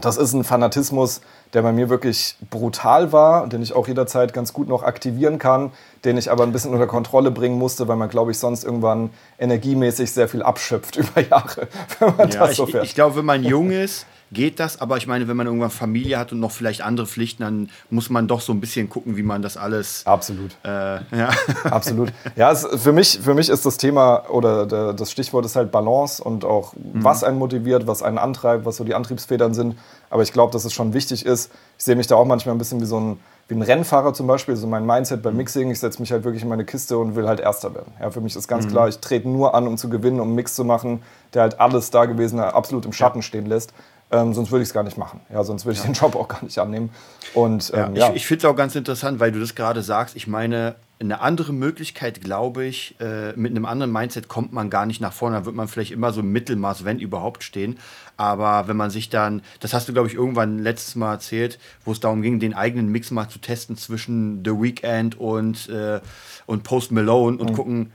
[0.00, 1.20] das ist ein Fanatismus,
[1.52, 5.38] der bei mir wirklich brutal war und den ich auch jederzeit ganz gut noch aktivieren
[5.40, 5.72] kann,
[6.04, 9.10] den ich aber ein bisschen unter Kontrolle bringen musste, weil man, glaube ich, sonst irgendwann
[9.38, 11.66] energiemäßig sehr viel abschöpft über Jahre,
[11.98, 12.84] wenn man Ja, das ich, so fährt.
[12.84, 14.80] ich glaube, wenn man jung ist, geht das.
[14.80, 18.10] Aber ich meine, wenn man irgendwann Familie hat und noch vielleicht andere Pflichten, dann muss
[18.10, 20.06] man doch so ein bisschen gucken, wie man das alles.
[20.06, 20.56] Absolut.
[20.64, 21.30] Äh, ja.
[21.64, 22.12] Absolut.
[22.36, 25.70] Ja, es, für, mich, für mich ist das Thema oder der, das Stichwort ist halt
[25.72, 29.76] Balance und auch, was einen motiviert, was einen antreibt, was so die Antriebsfedern sind.
[30.10, 31.52] Aber ich glaube, dass es schon wichtig ist.
[31.78, 34.26] Ich sehe mich da auch manchmal ein bisschen wie so ein, wie ein Rennfahrer zum
[34.26, 34.56] Beispiel.
[34.56, 35.70] So mein Mindset beim Mixing.
[35.70, 37.92] Ich setze mich halt wirklich in meine Kiste und will halt Erster werden.
[38.00, 40.34] Ja, für mich ist ganz klar, ich trete nur an, um zu gewinnen, um einen
[40.36, 41.02] Mix zu machen,
[41.34, 43.72] der halt alles Dagewesene absolut im Schatten stehen lässt.
[44.12, 45.20] Ähm, sonst würde ich es gar nicht machen.
[45.32, 46.90] Ja, sonst würde ich den Job auch gar nicht annehmen.
[47.32, 50.16] Und ähm, ja, Ich, ich finde es auch ganz interessant, weil du das gerade sagst.
[50.16, 54.84] Ich meine, eine andere Möglichkeit, glaube ich, äh, mit einem anderen Mindset kommt man gar
[54.84, 55.36] nicht nach vorne.
[55.36, 57.78] Da wird man vielleicht immer so im Mittelmaß, wenn überhaupt, stehen.
[58.16, 61.92] Aber wenn man sich dann, das hast du, glaube ich, irgendwann letztes Mal erzählt, wo
[61.92, 66.00] es darum ging, den eigenen Mix mal zu testen zwischen The Weeknd und, äh,
[66.46, 67.40] und Post Malone Mhm.
[67.40, 67.92] und gucken,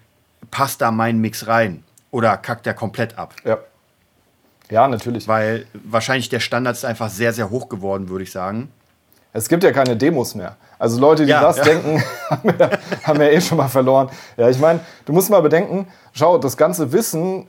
[0.50, 1.84] passt da mein Mix rein?
[2.12, 3.36] Oder kackt der komplett ab?
[3.44, 3.58] ja.
[4.70, 5.28] Ja, natürlich.
[5.28, 8.70] Weil wahrscheinlich der Standard ist einfach sehr, sehr hoch geworden, würde ich sagen.
[9.34, 10.56] Es gibt ja keine Demos mehr.
[10.80, 11.64] Also Leute, die Ja, das ja.
[11.66, 12.70] denken, haben ja,
[13.04, 14.10] haben ja eh schon mal verloren.
[14.38, 17.48] Ja, ich meine, du musst mal bedenken, schau, das ganze Wissen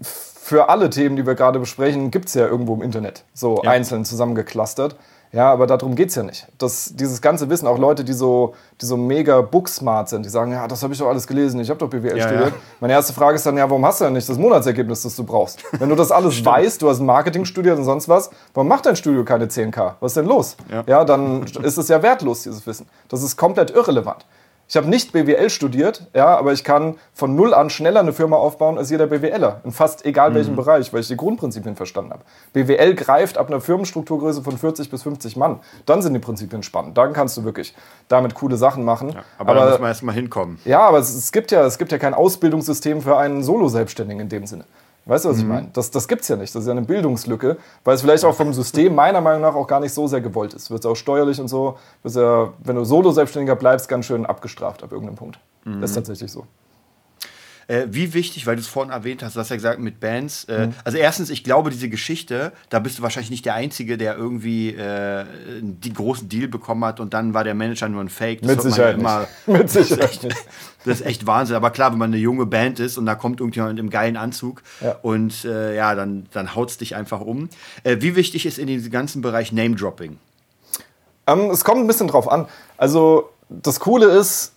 [0.00, 3.24] für alle Themen, die wir gerade besprechen, gibt es ja irgendwo im Internet.
[3.34, 3.70] So Ja.
[3.70, 4.94] einzeln zusammengeclustert.
[5.34, 6.46] Ja, aber darum geht es ja nicht.
[6.58, 10.52] Das, dieses ganze Wissen, auch Leute, die so, die so mega booksmart sind, die sagen,
[10.52, 12.50] ja, das habe ich doch alles gelesen, ich habe doch BWL Ja, studiert.
[12.50, 12.54] ja.
[12.80, 15.24] Meine erste Frage ist dann, ja, warum hast du denn nicht das Monatsergebnis, das du
[15.24, 15.58] brauchst?
[15.72, 18.94] Wenn du das alles weißt, du hast Marketing studiert und sonst was, warum macht dein
[18.96, 19.94] Studio keine 10k?
[19.98, 20.56] Was ist denn los?
[20.70, 20.84] Ja.
[20.86, 22.86] ja, dann ist es ja wertlos, dieses Wissen.
[23.08, 24.24] Das ist komplett irrelevant.
[24.74, 28.34] Ich habe nicht BWL studiert, ja, aber ich kann von null an schneller eine Firma
[28.34, 29.60] aufbauen als jeder BWLer.
[29.62, 30.34] In fast egal Mhm.
[30.34, 32.24] welchem Bereich, weil ich die Grundprinzipien verstanden habe.
[32.54, 35.60] BWL greift ab einer Firmenstrukturgröße von 40 bis 50 Mann.
[35.86, 36.98] Dann sind die Prinzipien spannend.
[36.98, 37.72] Dann kannst du wirklich
[38.08, 39.14] damit coole Sachen machen.
[39.38, 40.58] Aber, da muss man erst mal hinkommen.
[40.64, 44.28] Ja, aber es, es, gibt ja, es gibt ja kein Ausbildungssystem für einen Solo-Selbstständigen in
[44.28, 44.64] dem Sinne.
[45.06, 45.68] Weißt du, was ich meine?
[45.72, 46.54] Das, das gibt es ja nicht.
[46.54, 49.66] Das ist ja eine Bildungslücke, weil es vielleicht auch vom System meiner Meinung nach auch
[49.66, 50.70] gar nicht so sehr gewollt ist.
[50.70, 54.92] Wird auch steuerlich und so, wirst ja, wenn du Solo-Selbstständiger bleibst, ganz schön abgestraft ab
[54.92, 55.38] irgendeinem Punkt.
[55.80, 56.46] Das ist tatsächlich so.
[57.66, 60.44] Äh, wie wichtig, weil du es vorhin erwähnt hast, du hast ja gesagt mit Bands.
[60.44, 60.74] Äh, mhm.
[60.84, 64.70] Also erstens, ich glaube, diese Geschichte, da bist du wahrscheinlich nicht der Einzige, der irgendwie
[64.70, 65.24] äh,
[65.60, 68.42] die großen Deal bekommen hat und dann war der Manager nur ein Fake.
[68.42, 70.36] Das mit Sicherheit immer, Mit Sicherheit das ist, echt,
[70.84, 71.56] das ist echt Wahnsinn.
[71.56, 74.62] Aber klar, wenn man eine junge Band ist und da kommt irgendjemand im geilen Anzug
[74.80, 74.96] ja.
[75.02, 77.48] und äh, ja, dann, dann haut es dich einfach um.
[77.82, 80.18] Äh, wie wichtig ist in diesem ganzen Bereich Name-Dropping?
[81.26, 82.46] Ähm, es kommt ein bisschen drauf an.
[82.76, 84.53] Also das Coole ist,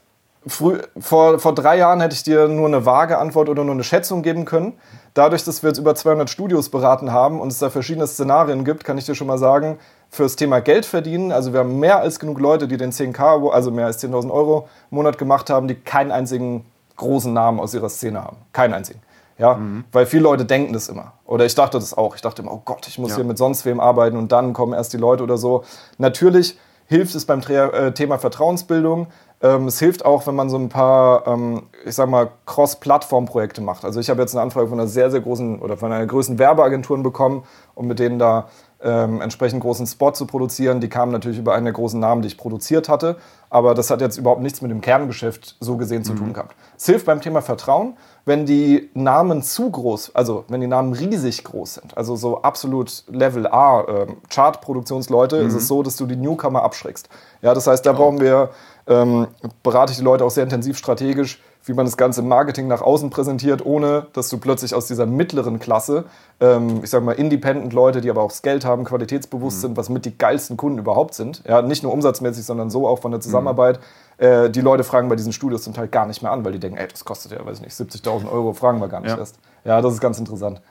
[0.47, 3.83] früh, vor, vor drei Jahren hätte ich dir nur eine vage Antwort oder nur eine
[3.83, 4.73] Schätzung geben können.
[5.13, 8.83] Dadurch, dass wir jetzt über 200 Studios beraten haben und es da verschiedene Szenarien gibt,
[8.83, 9.79] kann ich dir schon mal sagen,
[10.09, 13.71] fürs Thema Geld verdienen, also wir haben mehr als genug Leute, die den 10k, also
[13.71, 17.89] mehr als 10.000 Euro im Monat gemacht haben, die keinen einzigen großen Namen aus ihrer
[17.89, 18.37] Szene haben.
[18.53, 19.01] Keinen einzigen.
[19.37, 19.83] Ja, mhm.
[19.91, 21.13] weil viele Leute denken das immer.
[21.25, 22.15] Oder ich dachte das auch.
[22.15, 23.17] Ich dachte immer, oh Gott, ich muss ja.
[23.17, 25.63] hier mit sonst wem arbeiten und dann kommen erst die Leute oder so.
[25.99, 26.57] Natürlich
[26.87, 29.07] hilft es beim äh, Thema Vertrauensbildung.
[29.41, 33.85] Ähm, es hilft auch, wenn man so ein paar, ähm, ich sag mal, Cross-Plattform-Projekte macht.
[33.85, 36.39] Also ich habe jetzt eine Anfrage von einer sehr, sehr großen oder von einer größeren
[36.39, 37.43] Werbeagentur bekommen,
[37.75, 38.47] um mit denen da
[38.81, 40.79] ähm, entsprechend großen Spot zu produzieren.
[40.79, 43.17] Die kamen natürlich über einen der großen Namen, die ich produziert hatte.
[43.49, 46.17] Aber das hat jetzt überhaupt nichts mit dem Kerngeschäft so gesehen zu mhm.
[46.17, 46.55] tun gehabt.
[46.75, 47.95] Es hilft beim Thema Vertrauen,
[48.25, 53.05] wenn die Namen zu groß, also wenn die Namen riesig groß sind, also so absolut
[53.07, 55.47] Level A äh, Chart-Produktionsleute, mhm.
[55.47, 57.07] ist es so, dass du die Newcomer abschreckst.
[57.41, 57.95] Ja, das heißt, da oh.
[57.95, 58.49] brauchen wir,
[58.87, 59.27] ähm,
[59.63, 62.81] berate ich die Leute auch sehr intensiv strategisch, wie man das Ganze im Marketing nach
[62.81, 66.05] außen präsentiert, ohne dass du plötzlich aus dieser mittleren Klasse,
[66.39, 69.61] ähm, ich sag mal, Independent-Leute, die aber auch das Geld haben, qualitätsbewusst mhm.
[69.61, 72.99] sind, was mit die geilsten Kunden überhaupt sind, ja, nicht nur umsatzmäßig, sondern so auch
[72.99, 73.79] von der Zusammenarbeit,
[74.19, 74.25] mhm.
[74.25, 76.59] äh, die Leute fragen bei diesen Studios zum Teil gar nicht mehr an, weil die
[76.59, 79.17] denken, ey, das kostet ja, weiß ich nicht, 70.000 Euro, fragen wir gar nicht ja.
[79.17, 79.37] erst.
[79.65, 80.61] Ja, das ist ganz interessant.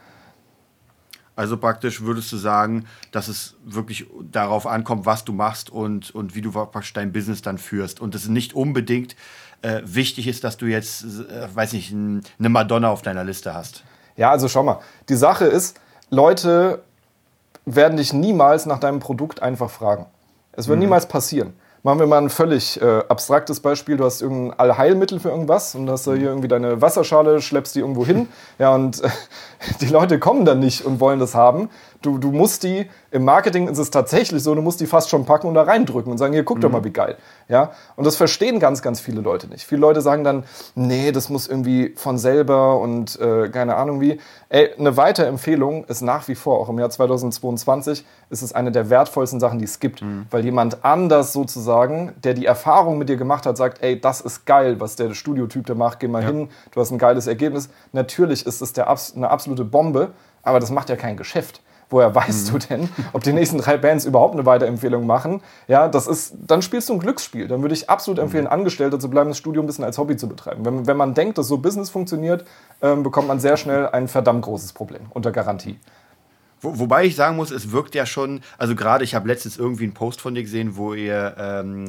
[1.37, 6.35] Also praktisch würdest du sagen, dass es wirklich darauf ankommt, was du machst und, und
[6.35, 8.01] wie du praktisch dein Business dann führst.
[8.01, 9.15] Und es nicht unbedingt
[9.61, 13.85] äh, wichtig ist, dass du jetzt, äh, weiß nicht, eine Madonna auf deiner Liste hast.
[14.17, 14.81] Ja, also schau mal.
[15.11, 16.83] Die Sache ist, Leute
[17.67, 20.07] werden dich niemals nach deinem Produkt einfach fragen.
[20.53, 20.85] Es wird mhm.
[20.85, 21.53] niemals passieren.
[21.87, 23.97] Machen wir mal ein völlig äh, abstraktes Beispiel.
[23.97, 28.05] Du hast irgendein Allheilmittel für irgendwas und hast hier irgendwie deine Wasserschale, schleppst die irgendwo
[28.05, 28.27] hin.
[28.59, 29.09] Ja, und äh,
[29.81, 31.71] die Leute kommen dann nicht und wollen das haben.
[32.07, 35.25] Du, du musst die, im Marketing ist es tatsächlich so, du musst die fast schon
[35.25, 36.61] packen und da reindrücken und sagen, hier, guck mhm.
[36.61, 37.17] doch mal, wie geil.
[37.49, 39.67] Ja, und das verstehen ganz, ganz viele Leute nicht.
[39.67, 40.45] Viele Leute sagen dann,
[40.77, 44.21] nee, das muss irgendwie von selber und äh, keine Ahnung wie.
[44.49, 48.89] Ey, eine Weiterempfehlung ist nach wie vor, auch im Jahr 2022, ist es eine der
[48.89, 50.03] wertvollsten Sachen, die es gibt.
[50.03, 50.27] Mhm.
[50.31, 54.47] Weil jemand anders sozusagen, der die Erfahrung mit dir gemacht hat, sagt, ey, das ist
[54.47, 56.29] geil, was der Studiotyp da macht, geh mal ja.
[56.29, 57.69] hin, du hast ein geiles Ergebnis.
[57.91, 60.13] Natürlich ist es der, eine absolute Bombe,
[60.45, 61.61] aber das macht ja kein Geschäft.
[61.89, 62.59] Woher weißt mhm.
[62.59, 65.41] du denn, ob die nächsten drei Bands überhaupt eine Weiterempfehlung machen?
[65.69, 67.47] Ja, das ist, dann spielst du ein Glücksspiel.
[67.47, 68.51] Dann würde ich absolut empfehlen, mhm.
[68.51, 70.65] Angestellter zu bleiben, das Studium ein bisschen als Hobby zu betreiben.
[70.65, 72.45] Wenn, wenn man denkt, dass so Business funktioniert,
[72.83, 75.79] ähm, bekommt man sehr schnell ein verdammt großes Problem unter Garantie.
[76.61, 79.85] Wo, wobei ich sagen muss, es wirkt ja schon, also gerade ich habe letztens irgendwie
[79.85, 81.87] einen Post von dir gesehen, wo ihr ähm,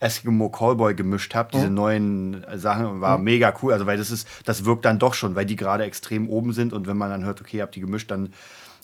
[0.00, 1.74] Eskimo Callboy gemischt habt, diese mhm.
[1.74, 3.24] neuen Sachen, war mhm.
[3.24, 3.72] mega cool.
[3.72, 6.72] Also, weil das ist, das wirkt dann doch schon, weil die gerade extrem oben sind
[6.72, 8.32] und wenn man dann hört, okay, habt die gemischt, dann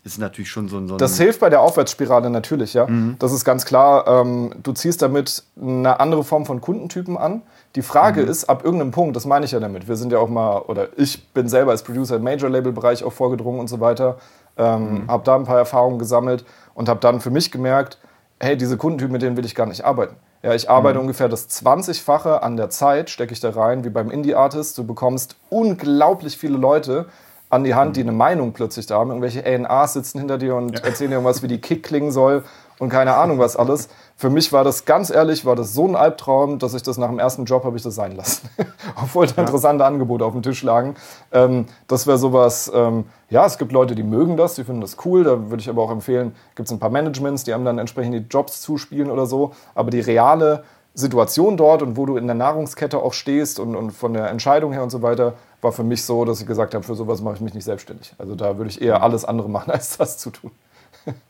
[0.05, 0.89] ist natürlich schon so ein.
[0.89, 2.87] So das hilft bei der Aufwärtsspirale natürlich, ja.
[2.87, 3.17] Mhm.
[3.19, 4.07] Das ist ganz klar.
[4.09, 7.43] Ähm, du ziehst damit eine andere Form von Kundentypen an.
[7.77, 8.29] Die Frage mhm.
[8.29, 10.89] ist, ab irgendeinem Punkt, das meine ich ja damit, wir sind ja auch mal, oder
[10.97, 14.19] ich bin selber als Producer im Major-Label-Bereich auch vorgedrungen und so weiter,
[14.59, 15.09] ähm, mhm.
[15.09, 17.99] habe da ein paar Erfahrungen gesammelt und habe dann für mich gemerkt,
[18.41, 20.17] hey, diese Kundentypen, mit denen will ich gar nicht arbeiten.
[20.43, 21.03] Ja, ich arbeite mhm.
[21.03, 24.77] ungefähr das 20-fache an der Zeit, stecke ich da rein, wie beim Indie-Artist.
[24.77, 27.07] Du bekommst unglaublich viele Leute,
[27.53, 29.11] an die Hand, die eine Meinung plötzlich da haben.
[29.11, 30.85] Irgendwelche A&Rs sitzen hinter dir und ja.
[30.87, 32.45] erzählen dir irgendwas, wie die Kick klingen soll
[32.79, 33.91] und keine Ahnung was alles.
[34.17, 37.09] Für mich war das, ganz ehrlich, war das so ein Albtraum, dass ich das nach
[37.09, 38.49] dem ersten Job habe ich das sein lassen.
[39.03, 40.95] Obwohl da interessante Angebote auf dem Tisch lagen.
[41.31, 44.97] Ähm, das wäre sowas, ähm, ja, es gibt Leute, die mögen das, die finden das
[45.05, 45.23] cool.
[45.23, 48.15] Da würde ich aber auch empfehlen, gibt es ein paar Managements, die haben dann entsprechend
[48.15, 49.53] die Jobs zuspielen oder so.
[49.75, 53.93] Aber die reale Situation dort und wo du in der Nahrungskette auch stehst und, und
[53.93, 56.85] von der Entscheidung her und so weiter, war für mich so, dass ich gesagt habe,
[56.85, 58.15] für sowas mache ich mich nicht selbstständig.
[58.19, 60.51] Also da würde ich eher alles andere machen, als das zu tun.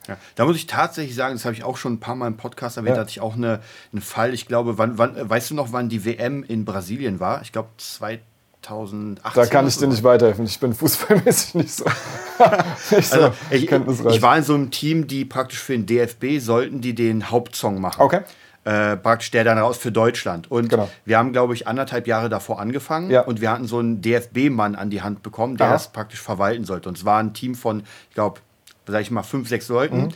[0.06, 2.36] Ja, da muss ich tatsächlich sagen, das habe ich auch schon ein paar Mal im
[2.36, 3.00] Podcast erwähnt, ja.
[3.00, 3.60] hatte ich auch eine,
[3.92, 7.40] einen Fall, ich glaube, wann, wann, weißt du noch, wann die WM in Brasilien war?
[7.40, 9.32] Ich glaube 2018.
[9.34, 10.44] Da kann ich dir nicht weiterhelfen.
[10.44, 11.84] Ich bin fußballmäßig nicht so.
[12.94, 16.38] nicht so also, ich, ich, war in so einem Team, die praktisch für den DFB
[16.38, 18.02] sollten die den Hauptsong machen.
[18.02, 18.20] Okay
[18.64, 20.50] äh, praktisch der dann raus für Deutschland.
[20.50, 20.88] Und genau.
[21.04, 23.22] wir haben, glaube ich, anderthalb Jahre davor angefangen ja.
[23.22, 25.72] und wir hatten so einen DFB-Mann an die Hand bekommen, der Aha.
[25.74, 26.88] das praktisch verwalten sollte.
[26.88, 28.40] Und es war ein Team von, ich glaube,
[28.86, 30.02] sag ich mal, fünf, sechs Leuten.
[30.02, 30.08] Mhm.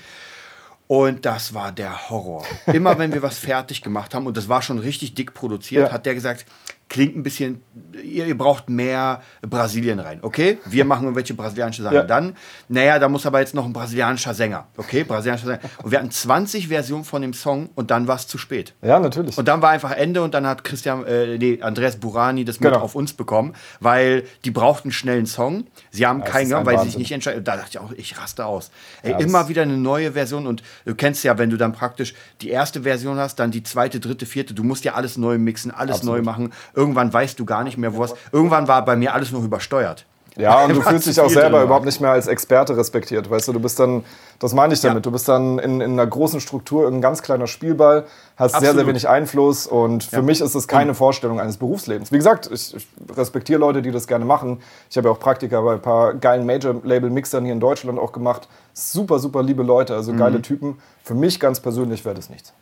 [0.88, 2.44] Und das war der Horror.
[2.66, 5.92] Immer wenn wir was fertig gemacht haben, und das war schon richtig dick produziert, ja.
[5.92, 6.46] hat der gesagt,
[6.88, 10.58] klingt ein bisschen, ihr, ihr braucht mehr Brasilien rein, okay?
[10.66, 11.96] Wir machen irgendwelche brasilianische Sachen.
[11.96, 12.04] Ja.
[12.04, 12.36] Dann,
[12.68, 15.02] naja, da muss aber jetzt noch ein brasilianischer Sänger, okay?
[15.02, 15.60] Brasilianischer Sänger.
[15.82, 18.74] Und wir hatten 20 Versionen von dem Song und dann war es zu spät.
[18.82, 19.36] Ja, natürlich.
[19.36, 22.72] Und dann war einfach Ende und dann hat Christian, äh, nee, Andreas Burani das mit
[22.72, 22.84] genau.
[22.84, 25.66] auf uns bekommen, weil die brauchten schnell einen Song.
[25.90, 27.42] Sie haben ja, keinen gehabt, weil sie sich nicht entscheiden.
[27.42, 28.70] Da dachte ich auch, ich raste aus.
[29.02, 32.14] Ey, ja, immer wieder eine neue Version und du kennst ja, wenn du dann praktisch
[32.42, 35.72] die erste Version hast, dann die zweite, dritte, vierte, du musst ja alles neu mixen,
[35.72, 36.18] alles Absolut.
[36.18, 36.52] neu machen.
[36.76, 38.14] Irgendwann weißt du gar nicht mehr, wo was.
[38.30, 40.06] Irgendwann war bei mir alles noch übersteuert.
[40.36, 43.30] Ja, und du fühlst dich auch selber überhaupt nicht mehr als Experte respektiert.
[43.30, 44.04] Weißt du, du bist dann,
[44.38, 45.00] das meine ich damit, ja.
[45.00, 48.04] du bist dann in, in einer großen Struktur ein ganz kleiner Spielball,
[48.36, 48.64] hast Absolut.
[48.64, 50.22] sehr, sehr wenig Einfluss und für ja.
[50.22, 52.12] mich ist es keine Vorstellung eines Berufslebens.
[52.12, 52.86] Wie gesagt, ich, ich
[53.16, 54.60] respektiere Leute, die das gerne machen.
[54.90, 58.46] Ich habe ja auch Praktika bei ein paar geilen Major-Label-Mixern hier in Deutschland auch gemacht.
[58.74, 60.18] Super, super liebe Leute, also mhm.
[60.18, 60.78] geile Typen.
[61.02, 62.52] Für mich ganz persönlich wäre das nichts.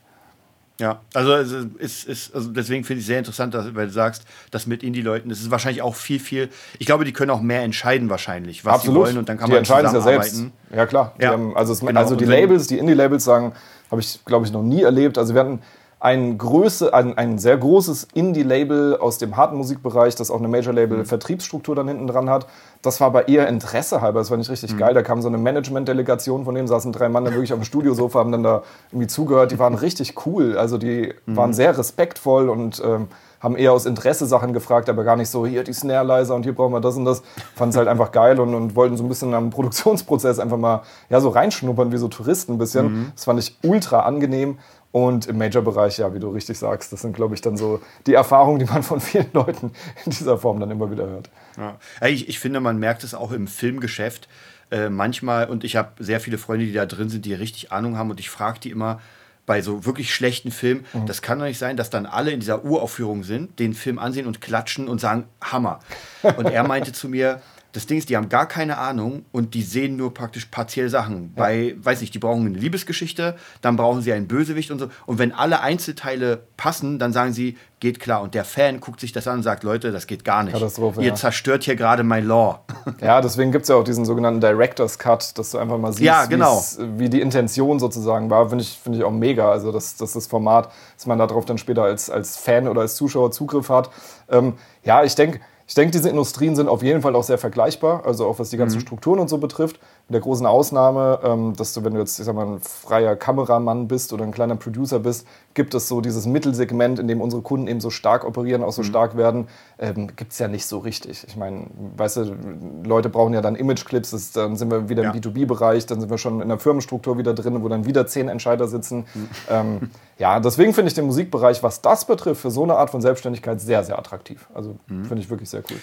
[0.80, 1.34] Ja, also,
[1.78, 4.82] ist, ist, also deswegen finde ich es sehr interessant, dass, weil du sagst, dass mit
[4.82, 6.48] Indie-Leuten, das ist wahrscheinlich auch viel, viel,
[6.80, 8.94] ich glaube, die können auch mehr entscheiden wahrscheinlich, was Absolut.
[8.94, 10.42] sie wollen und dann kann die man entscheiden es ja selbst.
[10.74, 11.14] Ja, klar.
[11.20, 11.30] Ja.
[11.30, 12.00] Haben, also, es, genau.
[12.00, 13.52] also die Labels, die Indie-Labels sagen,
[13.88, 15.16] habe ich, glaube ich, noch nie erlebt.
[15.16, 15.60] Also wir hatten
[16.04, 21.74] ein, Größe, ein, ein sehr großes Indie-Label aus dem harten Musikbereich, das auch eine Major-Label-Vertriebsstruktur
[21.74, 22.46] dann hinten dran hat.
[22.82, 24.78] Das war aber eher Interesse halber, das war nicht richtig mhm.
[24.78, 24.92] geil.
[24.92, 28.18] Da kam so eine Management-Delegation, von dem saßen drei Mann dann wirklich auf dem Studiosofa,
[28.18, 28.62] haben dann da
[28.92, 29.50] irgendwie zugehört.
[29.50, 31.36] Die waren richtig cool, also die mhm.
[31.38, 33.08] waren sehr respektvoll und ähm,
[33.40, 36.54] haben eher aus Interesse Sachen gefragt, aber gar nicht so, hier die Snare-Leiser und hier
[36.54, 37.22] brauchen wir das und das.
[37.54, 40.82] Fanden es halt einfach geil und, und, wollten so ein bisschen am Produktionsprozess einfach mal
[41.08, 42.92] ja, so reinschnuppern wie so Touristen ein bisschen.
[42.92, 43.12] Mhm.
[43.14, 44.58] Das fand ich ultra angenehm
[44.94, 48.14] und im Major-Bereich, ja, wie du richtig sagst, das sind, glaube ich, dann so die
[48.14, 49.72] Erfahrungen, die man von vielen Leuten
[50.04, 51.30] in dieser Form dann immer wieder hört.
[51.56, 51.78] Ja.
[52.06, 54.28] Ich, ich finde, man merkt es auch im Filmgeschäft
[54.70, 57.98] äh, manchmal, und ich habe sehr viele Freunde, die da drin sind, die richtig Ahnung
[57.98, 59.00] haben, und ich frage die immer,
[59.46, 61.06] bei so wirklich schlechten Filmen, mhm.
[61.06, 64.28] das kann doch nicht sein, dass dann alle in dieser Uraufführung sind, den Film ansehen
[64.28, 65.80] und klatschen und sagen, Hammer.
[66.36, 67.42] Und er meinte zu mir,
[67.74, 71.32] das Ding ist, die haben gar keine Ahnung und die sehen nur praktisch partiell Sachen.
[71.36, 71.42] Ja.
[71.42, 74.88] Bei, weiß nicht, die brauchen eine Liebesgeschichte, dann brauchen sie einen Bösewicht und so.
[75.06, 78.22] Und wenn alle Einzelteile passen, dann sagen sie, geht klar.
[78.22, 80.54] Und der Fan guckt sich das an und sagt, Leute, das geht gar nicht.
[80.54, 81.14] Katastrophe, Ihr ja.
[81.16, 82.60] zerstört hier gerade mein Law.
[83.00, 86.04] Ja, deswegen gibt es ja auch diesen sogenannten Director's Cut, dass du einfach mal siehst,
[86.04, 86.64] ja, genau.
[86.96, 88.48] wie die Intention sozusagen war.
[88.50, 89.50] Finde ich, find ich auch mega.
[89.50, 92.94] Also, dass, dass das Format, dass man darauf dann später als, als Fan oder als
[92.94, 93.90] Zuschauer Zugriff hat.
[94.30, 98.04] Ähm, ja, ich denke, ich denke, diese Industrien sind auf jeden Fall auch sehr vergleichbar,
[98.04, 98.82] also auch was die ganzen mhm.
[98.82, 99.80] Strukturen und so betrifft.
[100.06, 103.16] Mit der großen Ausnahme, ähm, dass du, wenn du jetzt, ich sag mal, ein freier
[103.16, 107.40] Kameramann bist oder ein kleiner Producer bist, gibt es so dieses Mittelsegment, in dem unsere
[107.40, 108.86] Kunden eben so stark operieren, auch so mhm.
[108.86, 111.24] stark werden, ähm, gibt es ja nicht so richtig.
[111.26, 112.36] Ich meine, weißt du,
[112.84, 116.42] Leute brauchen ja dann Imageclips, dann sind wir wieder im B2B-Bereich, dann sind wir schon
[116.42, 119.06] in der Firmenstruktur wieder drin, wo dann wieder zehn Entscheider sitzen.
[119.14, 119.28] Mhm.
[119.48, 123.00] Ähm, ja, deswegen finde ich den Musikbereich, was das betrifft, für so eine Art von
[123.00, 124.48] Selbstständigkeit sehr, sehr attraktiv.
[124.52, 125.06] Also mhm.
[125.06, 125.78] finde ich wirklich sehr cool.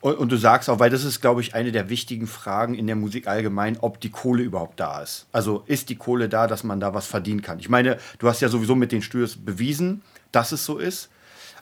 [0.00, 2.86] Und, und, du sagst auch, weil das ist, glaube ich, eine der wichtigen Fragen in
[2.86, 5.26] der Musik allgemein, ob die Kohle überhaupt da ist.
[5.32, 7.58] Also ist die Kohle da, dass man da was verdienen kann?
[7.58, 11.10] Ich meine, du hast ja sowieso mit den Studios bewiesen, dass es so ist.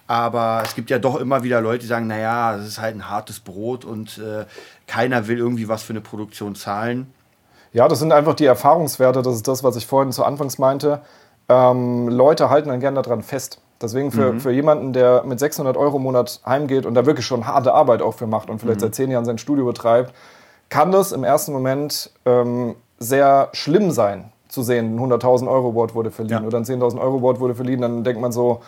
[0.06, 3.08] Aber es gibt ja doch immer wieder Leute, die sagen, naja, das ist halt ein
[3.08, 4.44] hartes Brot und äh,
[4.86, 7.12] keiner will irgendwie was für eine Produktion zahlen.
[7.72, 9.22] Ja, das sind einfach die Erfahrungswerte.
[9.22, 11.00] Das ist das, was ich vorhin zu Anfangs meinte.
[11.48, 13.60] Ähm, Leute halten dann gerne daran fest.
[13.80, 14.40] Deswegen für, mhm.
[14.40, 18.00] für jemanden, der mit 600 Euro im Monat heimgeht und da wirklich schon harte Arbeit
[18.00, 18.84] auch für macht und vielleicht mhm.
[18.84, 20.14] seit zehn Jahren sein Studio betreibt,
[20.68, 25.94] kann das im ersten Moment ähm, sehr schlimm sein, zu sehen, ein 100.000 Euro Board
[25.94, 26.46] wurde verliehen ja.
[26.46, 27.80] oder ein 10.000 Euro Board wurde verliehen.
[27.80, 28.60] Dann denkt man so,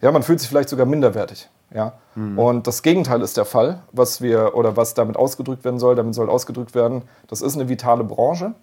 [0.00, 1.48] ja, man fühlt sich vielleicht sogar minderwertig.
[1.74, 1.94] Ja?
[2.14, 2.38] Mhm.
[2.38, 5.96] Und das Gegenteil ist der Fall, was wir oder was damit ausgedrückt werden soll.
[5.96, 8.54] Damit soll ausgedrückt werden, das ist eine vitale Branche.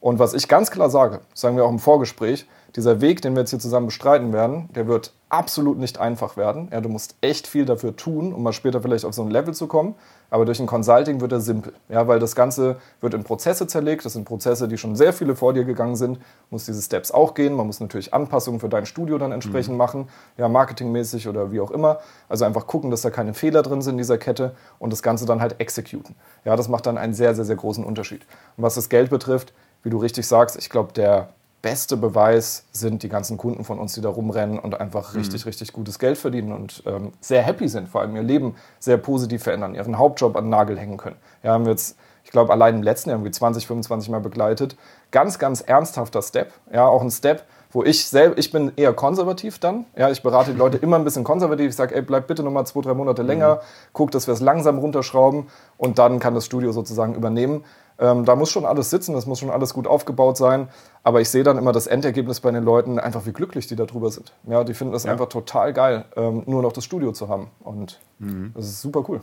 [0.00, 3.40] Und was ich ganz klar sage, sagen wir auch im Vorgespräch, dieser Weg, den wir
[3.40, 6.68] jetzt hier zusammen bestreiten werden, der wird absolut nicht einfach werden.
[6.72, 9.54] Ja, du musst echt viel dafür tun, um mal später vielleicht auf so ein Level
[9.54, 9.94] zu kommen.
[10.30, 11.72] Aber durch ein Consulting wird er simpel.
[11.88, 14.04] Ja, weil das Ganze wird in Prozesse zerlegt.
[14.04, 16.16] Das sind Prozesse, die schon sehr viele vor dir gegangen sind.
[16.16, 17.54] Du musst diese Steps auch gehen.
[17.54, 19.78] Man muss natürlich Anpassungen für dein Studio dann entsprechend mhm.
[19.78, 20.08] machen.
[20.36, 22.00] Ja, marketingmäßig oder wie auch immer.
[22.28, 25.26] Also einfach gucken, dass da keine Fehler drin sind in dieser Kette und das Ganze
[25.26, 26.14] dann halt exekuten.
[26.44, 28.22] Ja, das macht dann einen sehr, sehr, sehr großen Unterschied.
[28.56, 29.52] Und was das Geld betrifft,
[29.82, 31.28] wie du richtig sagst, ich glaube, der
[31.62, 35.20] beste Beweis sind die ganzen Kunden von uns, die da rumrennen und einfach mhm.
[35.20, 38.98] richtig, richtig gutes Geld verdienen und ähm, sehr happy sind, vor allem ihr Leben sehr
[38.98, 41.16] positiv verändern, ihren Hauptjob an den Nagel hängen können.
[41.42, 44.76] Ja, haben wir jetzt, ich glaube, allein im letzten Jahr irgendwie 20, 25 Mal begleitet.
[45.10, 46.52] Ganz, ganz ernsthafter Step.
[46.72, 49.86] Ja, auch ein Step, wo ich selber, ich bin eher konservativ dann.
[49.96, 51.70] Ja, ich berate die Leute immer ein bisschen konservativ.
[51.70, 53.60] Ich sage, ey, bleib bitte nochmal zwei, drei Monate länger, mhm.
[53.92, 57.64] guck, dass wir es langsam runterschrauben und dann kann das Studio sozusagen übernehmen.
[57.98, 60.68] Ähm, da muss schon alles sitzen, das muss schon alles gut aufgebaut sein.
[61.02, 64.10] Aber ich sehe dann immer das Endergebnis bei den Leuten, einfach wie glücklich die darüber
[64.10, 64.32] sind.
[64.46, 65.12] Ja, die finden das ja.
[65.12, 67.50] einfach total geil, ähm, nur noch das Studio zu haben.
[67.60, 68.52] Und mhm.
[68.54, 69.22] das ist super cool.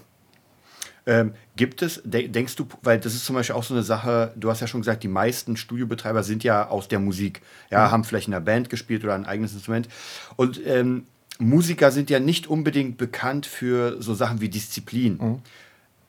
[1.06, 4.32] Ähm, gibt es, de denkst du, weil das ist zum Beispiel auch so eine Sache,
[4.38, 7.92] du hast ja schon gesagt, die meisten Studiobetreiber sind ja aus der Musik, ja, mhm.
[7.92, 9.90] haben vielleicht in einer Band gespielt oder ein eigenes Instrument.
[10.38, 11.06] Und ähm,
[11.40, 15.18] Musiker sind ja nicht unbedingt bekannt für so Sachen wie Disziplin.
[15.22, 15.40] Mhm.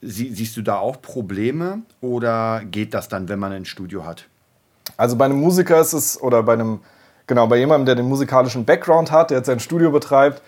[0.07, 4.27] Sie, siehst du da auch Probleme oder geht das dann, wenn man ein Studio hat?
[4.97, 6.81] Also bei einem Musiker ist es, oder bei einem,
[7.27, 10.43] genau, bei jemandem, der den musikalischen Background hat, der jetzt sein Studio betreibt,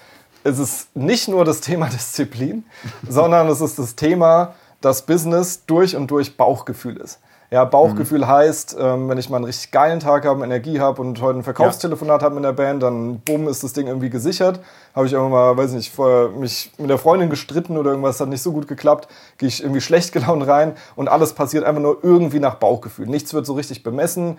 [0.44, 2.64] ist es nicht nur das Thema Disziplin,
[3.08, 7.18] sondern es ist das Thema, dass Business durch und durch Bauchgefühl ist.
[7.50, 8.26] Ja, Bauchgefühl mhm.
[8.26, 11.42] heißt, ähm, wenn ich mal einen richtig geilen Tag habe, Energie habe und heute ein
[11.44, 12.24] Verkaufstelefonat ja.
[12.24, 14.60] habe mit der Band, dann bumm, ist das Ding irgendwie gesichert.
[14.94, 18.28] Habe ich irgendwann mal, weiß nicht, vorher mich mit der Freundin gestritten oder irgendwas hat
[18.28, 21.98] nicht so gut geklappt, gehe ich irgendwie schlecht gelaunt rein und alles passiert einfach nur
[22.02, 23.06] irgendwie nach Bauchgefühl.
[23.06, 24.38] Nichts wird so richtig bemessen.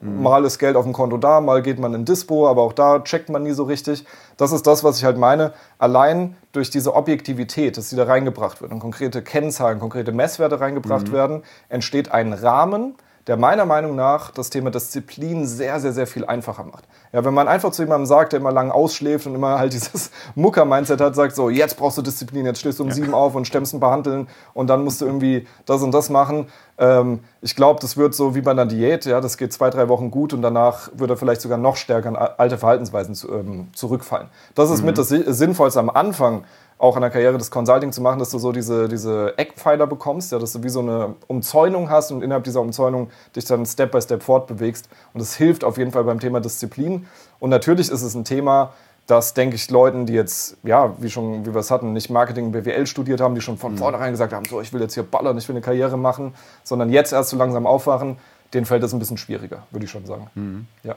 [0.00, 0.22] Mhm.
[0.22, 3.00] Mal ist Geld auf dem Konto da, mal geht man in Dispo, aber auch da
[3.00, 4.04] checkt man nie so richtig.
[4.36, 5.52] Das ist das, was ich halt meine.
[5.78, 11.08] Allein durch diese Objektivität, dass sie da reingebracht wird und konkrete Kennzahlen, konkrete Messwerte reingebracht
[11.08, 11.12] mhm.
[11.12, 12.94] werden, entsteht ein Rahmen,
[13.26, 16.84] der meiner Meinung nach das Thema Disziplin sehr, sehr, sehr viel einfacher macht.
[17.12, 20.10] Ja, wenn man einfach zu jemandem sagt, der immer lang ausschläft und immer halt dieses
[20.34, 22.94] Mucker-Mindset hat, sagt so, jetzt brauchst du Disziplin, jetzt stehst du um ja.
[22.94, 26.10] sieben auf und stemmst ein paar Handeln und dann musst du irgendwie das und das
[26.10, 26.48] machen.
[26.76, 29.88] Ähm, ich glaube, das wird so wie bei einer Diät, ja, das geht zwei, drei
[29.88, 33.68] Wochen gut und danach wird er vielleicht sogar noch stärker an alte Verhaltensweisen zu, ähm,
[33.74, 34.28] zurückfallen.
[34.54, 34.86] Das ist mhm.
[34.86, 36.44] mit das Sinnvollste am Anfang,
[36.78, 40.32] auch in der Karriere des Consulting zu machen, dass du so diese, diese Eckpfeiler bekommst,
[40.32, 43.92] ja, dass du wie so eine Umzäunung hast und innerhalb dieser Umzäunung dich dann Step
[43.92, 44.88] by Step fortbewegst.
[45.12, 47.06] Und das hilft auf jeden Fall beim Thema Disziplin.
[47.38, 48.72] Und natürlich ist es ein Thema,
[49.06, 52.52] das denke ich Leuten, die jetzt, ja, wie schon, wie wir es hatten, nicht Marketing,
[52.52, 53.78] BWL studiert haben, die schon von mhm.
[53.78, 56.90] vornherein gesagt haben, so, ich will jetzt hier ballern, ich will eine Karriere machen, sondern
[56.90, 58.16] jetzt erst so langsam aufwachen,
[58.54, 60.30] denen fällt das ein bisschen schwieriger, würde ich schon sagen.
[60.34, 60.66] Mhm.
[60.82, 60.96] Ja.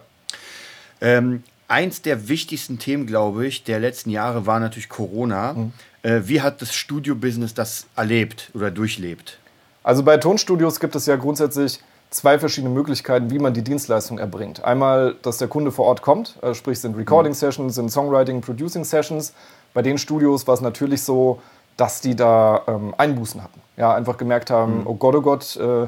[1.01, 5.53] Ähm, eins der wichtigsten Themen, glaube ich, der letzten Jahre war natürlich Corona.
[5.53, 5.73] Mhm.
[6.03, 9.39] Äh, wie hat das Studio-Business das erlebt oder durchlebt?
[9.83, 14.63] Also bei Tonstudios gibt es ja grundsätzlich zwei verschiedene Möglichkeiten, wie man die Dienstleistung erbringt.
[14.63, 19.33] Einmal, dass der Kunde vor Ort kommt, äh, sprich sind Recording-Sessions, sind Songwriting, Producing-Sessions.
[19.73, 21.41] Bei den Studios war es natürlich so,
[21.75, 23.61] dass die da ähm, Einbußen hatten.
[23.75, 24.87] Ja, einfach gemerkt haben, mhm.
[24.87, 25.87] oh Gott, oh Gott, äh,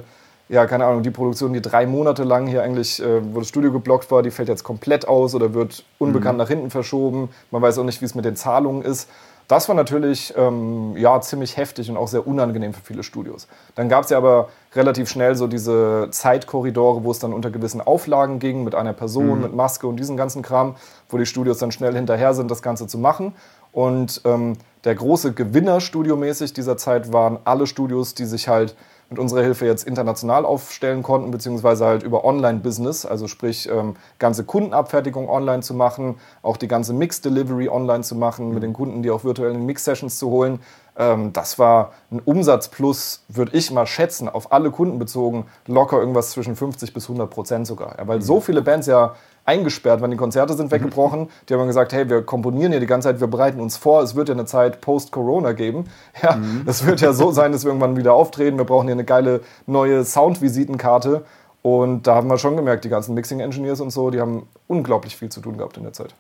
[0.50, 3.72] ja, keine Ahnung, die Produktion, die drei Monate lang hier eigentlich, äh, wo das Studio
[3.72, 6.42] geblockt war, die fällt jetzt komplett aus oder wird unbekannt mhm.
[6.44, 7.30] nach hinten verschoben.
[7.52, 9.08] Man weiß auch nicht, wie es mit den Zahlungen ist.
[9.48, 13.48] Das war natürlich ähm, ja, ziemlich heftig und auch sehr unangenehm für viele Studios.
[13.74, 17.82] Dann gab es ja aber relativ schnell so diese Zeitkorridore, wo es dann unter gewissen
[17.82, 19.42] Auflagen ging, mit einer Person, mhm.
[19.42, 20.76] mit Maske und diesem ganzen Kram,
[21.10, 23.34] wo die Studios dann schnell hinterher sind, das Ganze zu machen.
[23.72, 28.76] Und ähm, der große Gewinner studiomäßig dieser Zeit waren alle Studios, die sich halt
[29.10, 34.44] mit unserer Hilfe jetzt international aufstellen konnten, beziehungsweise halt über Online-Business, also sprich ähm, ganze
[34.44, 38.54] Kundenabfertigung online zu machen, auch die ganze Mix-Delivery online zu machen, mhm.
[38.54, 40.60] mit den Kunden, die auch virtuellen Mix-Sessions zu holen.
[40.96, 46.32] Ähm, das war ein Umsatzplus, würde ich mal schätzen, auf alle Kunden bezogen, locker irgendwas
[46.32, 47.98] zwischen 50 bis 100 Prozent sogar.
[47.98, 48.24] Ja, weil mhm.
[48.24, 49.16] so viele Bands ja
[49.50, 51.22] eingesperrt waren, die Konzerte sind weggebrochen.
[51.22, 51.28] Mhm.
[51.48, 54.16] Die haben gesagt, hey, wir komponieren hier die ganze Zeit, wir bereiten uns vor, es
[54.16, 55.86] wird ja eine Zeit post-Corona geben.
[56.22, 56.64] Ja, mhm.
[56.66, 58.58] Es wird ja so sein, dass wir irgendwann wieder auftreten.
[58.58, 61.24] Wir brauchen hier eine geile neue Soundvisitenkarte.
[61.62, 65.30] Und da haben wir schon gemerkt, die ganzen Mixing-Engineers und so, die haben unglaublich viel
[65.30, 66.14] zu tun gehabt in der Zeit.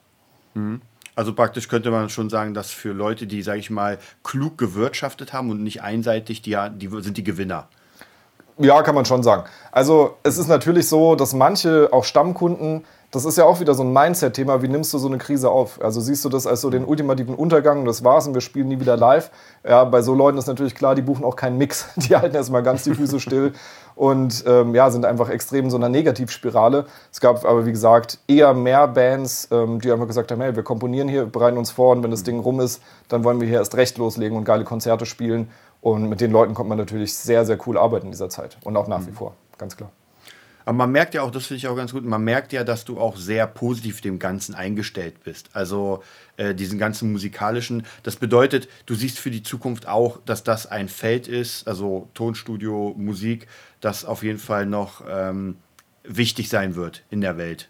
[0.53, 0.81] Mhm.
[1.15, 5.33] Also praktisch könnte man schon sagen, dass für Leute, die, sage ich mal, klug gewirtschaftet
[5.33, 7.67] haben und nicht einseitig, die, die sind die Gewinner.
[8.57, 9.43] Ja, kann man schon sagen.
[9.71, 13.83] Also es ist natürlich so, dass manche, auch Stammkunden, das ist ja auch wieder so
[13.83, 14.61] ein Mindset-Thema.
[14.61, 15.81] Wie nimmst du so eine Krise auf?
[15.81, 18.79] Also siehst du das als so den ultimativen Untergang, das war's und wir spielen nie
[18.79, 19.31] wieder live.
[19.67, 21.87] Ja, bei so Leuten ist natürlich klar, die buchen auch keinen Mix.
[21.95, 23.53] Die halten erstmal ganz die Füße still
[23.95, 26.85] und ähm, ja, sind einfach extrem in so einer Negativspirale.
[27.11, 30.63] Es gab aber, wie gesagt, eher mehr Bands, ähm, die einfach gesagt haben, hey, wir
[30.63, 33.57] komponieren hier, bereiten uns vor und wenn das Ding rum ist, dann wollen wir hier
[33.57, 35.49] erst recht loslegen und geile Konzerte spielen.
[35.81, 38.77] Und mit den Leuten kommt man natürlich sehr, sehr cool arbeiten in dieser Zeit und
[38.77, 39.91] auch nach wie vor, ganz klar.
[40.69, 42.85] Aber man merkt ja auch, das finde ich auch ganz gut, man merkt ja, dass
[42.85, 45.49] du auch sehr positiv dem Ganzen eingestellt bist.
[45.53, 46.03] Also
[46.37, 47.87] äh, diesen ganzen musikalischen.
[48.03, 52.93] Das bedeutet, du siehst für die Zukunft auch, dass das ein Feld ist, also Tonstudio,
[52.95, 53.47] Musik,
[53.81, 55.57] das auf jeden Fall noch ähm,
[56.03, 57.67] wichtig sein wird in der Welt.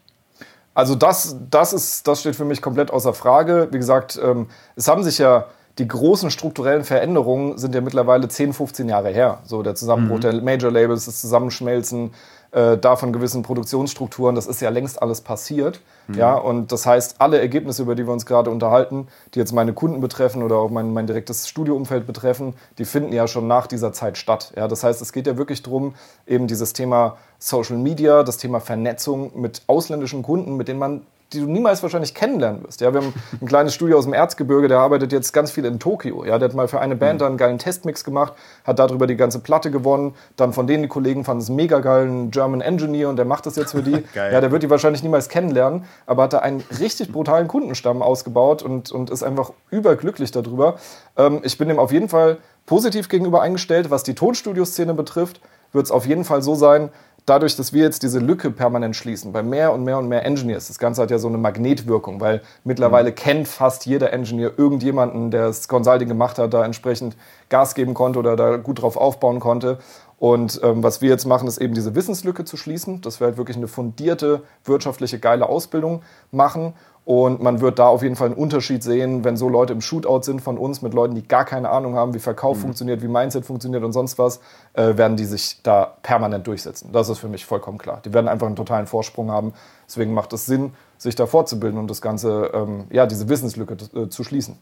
[0.73, 3.69] Also das, das, ist, das steht für mich komplett außer Frage.
[3.71, 5.47] Wie gesagt, ähm, es haben sich ja
[5.79, 9.39] die großen strukturellen Veränderungen sind ja mittlerweile 10, 15 Jahre her.
[9.45, 10.21] So der Zusammenbruch mhm.
[10.21, 12.11] der Major Labels, das Zusammenschmelzen
[12.51, 15.81] äh, da von gewissen Produktionsstrukturen, das ist ja längst alles passiert.
[16.07, 16.15] Mhm.
[16.15, 19.73] Ja, und das heißt, alle Ergebnisse, über die wir uns gerade unterhalten, die jetzt meine
[19.73, 23.93] Kunden betreffen oder auch mein, mein direktes Studioumfeld betreffen, die finden ja schon nach dieser
[23.93, 24.53] Zeit statt.
[24.55, 25.93] Ja, das heißt, es geht ja wirklich darum,
[26.25, 31.01] eben dieses Thema Social Media, das Thema Vernetzung mit ausländischen Kunden, mit denen man
[31.33, 32.81] die du niemals wahrscheinlich kennenlernen wirst.
[32.81, 35.79] Ja, wir haben ein kleines Studio aus dem Erzgebirge, der arbeitet jetzt ganz viel in
[35.79, 36.25] Tokio.
[36.25, 37.19] Ja, der hat mal für eine Band mhm.
[37.19, 40.15] da einen geilen Testmix gemacht, hat darüber die ganze Platte gewonnen.
[40.35, 43.45] Dann von denen die Kollegen fanden es mega geil, ein German Engineer und der macht
[43.45, 44.03] das jetzt für die.
[44.15, 48.63] ja, der wird die wahrscheinlich niemals kennenlernen, aber hat da einen richtig brutalen Kundenstamm ausgebaut
[48.63, 50.77] und, und ist einfach überglücklich darüber.
[51.17, 53.91] Ähm, ich bin dem auf jeden Fall positiv gegenüber eingestellt.
[53.91, 55.41] Was die Tonstudio-Szene betrifft,
[55.73, 56.89] wird es auf jeden Fall so sein,
[57.29, 60.67] dadurch, dass wir jetzt diese Lücke permanent schließen, bei mehr und mehr und mehr Engineers,
[60.67, 63.15] das Ganze hat ja so eine Magnetwirkung, weil mittlerweile mhm.
[63.15, 67.15] kennt fast jeder Engineer irgendjemanden, der das Consulting gemacht hat, da entsprechend
[67.49, 69.77] Gas geben konnte oder da gut drauf aufbauen konnte.
[70.19, 73.37] Und ähm, was wir jetzt machen, ist eben diese Wissenslücke zu schließen, dass wir halt
[73.37, 76.01] wirklich eine fundierte, wirtschaftliche, geile Ausbildung
[76.31, 76.73] machen
[77.09, 80.21] und man wird da auf jeden Fall einen Unterschied sehen, wenn so Leute im Shootout
[80.21, 82.61] sind von uns mit Leuten, die gar keine Ahnung haben, wie Verkauf mhm.
[82.61, 84.41] funktioniert, wie Mindset funktioniert und sonst was,
[84.73, 86.91] äh, werden die sich da permanent durchsetzen.
[86.91, 87.99] Das ist für mich vollkommen klar.
[88.05, 89.53] Die werden einfach einen totalen Vorsprung haben.
[89.87, 94.09] Deswegen macht es Sinn, sich da fortzubilden und das Ganze, ähm, ja, diese Wissenslücke äh,
[94.09, 94.59] zu schließen.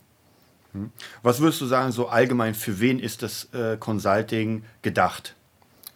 [0.72, 0.92] Mhm.
[1.24, 5.36] Was würdest du sagen, so allgemein, für wen ist das äh, Consulting gedacht?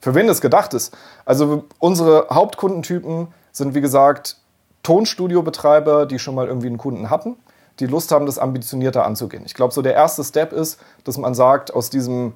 [0.02, 0.98] Für wen das gedacht ist?
[1.26, 4.38] Also unsere Hauptkundentypen sind, wie gesagt,
[4.84, 7.38] Tonstudiobetreiber, die schon mal irgendwie einen Kunden hatten,
[7.80, 9.44] die Lust haben, das ambitionierter anzugehen.
[9.46, 12.34] Ich glaube, so der erste Step ist, dass man sagt, aus diesem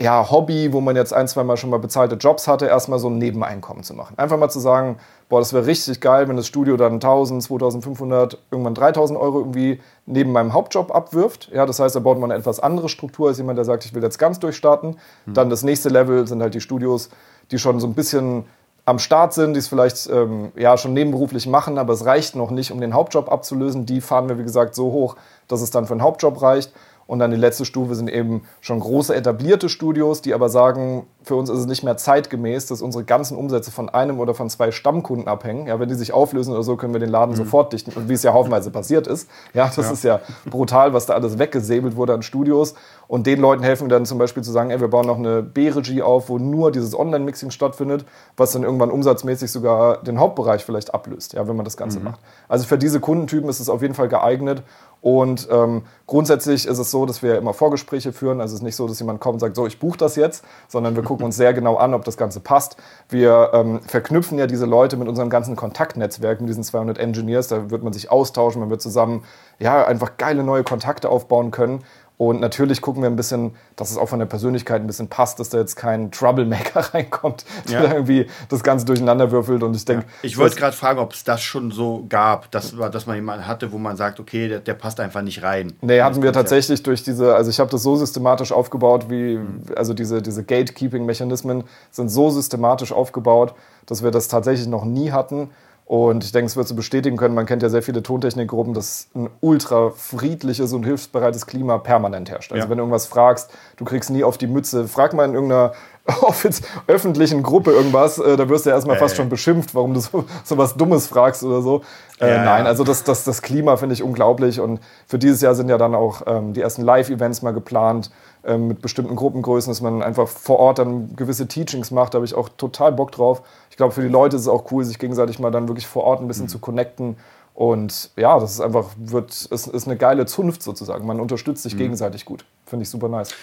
[0.00, 3.08] ja, Hobby, wo man jetzt ein, zwei Mal schon mal bezahlte Jobs hatte, erstmal so
[3.08, 4.16] ein Nebeneinkommen zu machen.
[4.16, 8.38] Einfach mal zu sagen, boah, das wäre richtig geil, wenn das Studio dann 1000, 2500,
[8.50, 11.50] irgendwann 3000 Euro irgendwie neben meinem Hauptjob abwirft.
[11.52, 13.94] Ja, das heißt, da baut man eine etwas andere Struktur als jemand, der sagt, ich
[13.94, 14.98] will jetzt ganz durchstarten.
[15.26, 15.34] Mhm.
[15.34, 17.10] Dann das nächste Level sind halt die Studios,
[17.50, 18.44] die schon so ein bisschen
[18.84, 22.50] am Start sind, die es vielleicht ähm, ja, schon nebenberuflich machen, aber es reicht noch
[22.50, 23.84] nicht, um den Hauptjob abzulösen.
[23.84, 26.72] Die fahren wir, wie gesagt, so hoch, dass es dann für einen Hauptjob reicht.
[27.08, 31.36] Und dann die letzte Stufe sind eben schon große etablierte Studios, die aber sagen, für
[31.36, 34.70] uns ist es nicht mehr zeitgemäß, dass unsere ganzen Umsätze von einem oder von zwei
[34.72, 35.68] Stammkunden abhängen.
[35.68, 37.36] Ja, wenn die sich auflösen oder so, können wir den Laden mhm.
[37.36, 37.92] sofort dichten.
[37.96, 39.26] Und wie es ja haufenweise passiert ist.
[39.54, 39.92] Ja, das ja.
[39.92, 42.74] ist ja brutal, was da alles weggesäbelt wurde an Studios.
[43.06, 45.42] Und den Leuten helfen wir dann zum Beispiel zu sagen, ey, wir bauen noch eine
[45.42, 48.04] B-Regie auf, wo nur dieses Online-Mixing stattfindet,
[48.36, 52.04] was dann irgendwann umsatzmäßig sogar den Hauptbereich vielleicht ablöst, ja, wenn man das Ganze mhm.
[52.04, 52.20] macht.
[52.48, 54.62] Also für diese Kundentypen ist es auf jeden Fall geeignet.
[55.00, 58.40] Und ähm, grundsätzlich ist es so, dass wir immer Vorgespräche führen.
[58.40, 60.44] Also es ist nicht so, dass jemand kommt und sagt, so, ich buche das jetzt,
[60.68, 62.76] sondern wir gucken uns sehr genau an, ob das Ganze passt.
[63.08, 67.48] Wir ähm, verknüpfen ja diese Leute mit unserem ganzen Kontaktnetzwerk, mit diesen 200 Engineers.
[67.48, 69.24] Da wird man sich austauschen, man wird zusammen
[69.58, 71.84] ja, einfach geile neue Kontakte aufbauen können.
[72.18, 75.38] Und natürlich gucken wir ein bisschen, dass es auch von der Persönlichkeit ein bisschen passt,
[75.38, 77.92] dass da jetzt kein Troublemaker reinkommt, der ja.
[77.92, 79.62] irgendwie das Ganze durcheinander würfelt.
[79.62, 80.04] Und ich denke.
[80.04, 80.12] Ja.
[80.22, 83.70] Ich wollte gerade fragen, ob es das schon so gab, dass, dass man jemanden hatte,
[83.70, 85.74] wo man sagt, okay, der, der passt einfach nicht rein.
[85.80, 89.38] Nee, hatten wir tatsächlich durch diese, also ich habe das so systematisch aufgebaut, wie,
[89.76, 91.62] also diese, diese Gatekeeping-Mechanismen
[91.92, 93.54] sind so systematisch aufgebaut,
[93.86, 95.50] dass wir das tatsächlich noch nie hatten.
[95.88, 99.08] Und ich denke, es wird so bestätigen können, man kennt ja sehr viele Tontechnikgruppen, dass
[99.14, 102.52] ein ultra friedliches und hilfsbereites Klima permanent herrscht.
[102.52, 102.68] Also ja.
[102.68, 104.86] wenn du irgendwas fragst, du kriegst nie auf die Mütze.
[104.86, 105.72] Frag mal in irgendeiner
[106.88, 108.98] öffentlichen Gruppe irgendwas, äh, da wirst du ja erstmal äh.
[108.98, 111.80] fast schon beschimpft, warum du so, so was Dummes fragst oder so.
[112.20, 114.60] Äh, ja, nein, also das, das, das Klima finde ich unglaublich.
[114.60, 118.10] Und für dieses Jahr sind ja dann auch ähm, die ersten Live-Events mal geplant
[118.56, 122.14] mit bestimmten Gruppengrößen, dass man einfach vor Ort dann gewisse Teachings macht.
[122.14, 123.42] Da habe ich auch total Bock drauf.
[123.70, 126.04] Ich glaube, für die Leute ist es auch cool, sich gegenseitig mal dann wirklich vor
[126.04, 126.50] Ort ein bisschen mhm.
[126.50, 127.16] zu connecten.
[127.54, 131.04] Und ja, das ist einfach, wird, ist, ist eine geile Zunft sozusagen.
[131.06, 131.78] Man unterstützt sich mhm.
[131.78, 132.44] gegenseitig gut.
[132.66, 133.34] Finde ich super nice.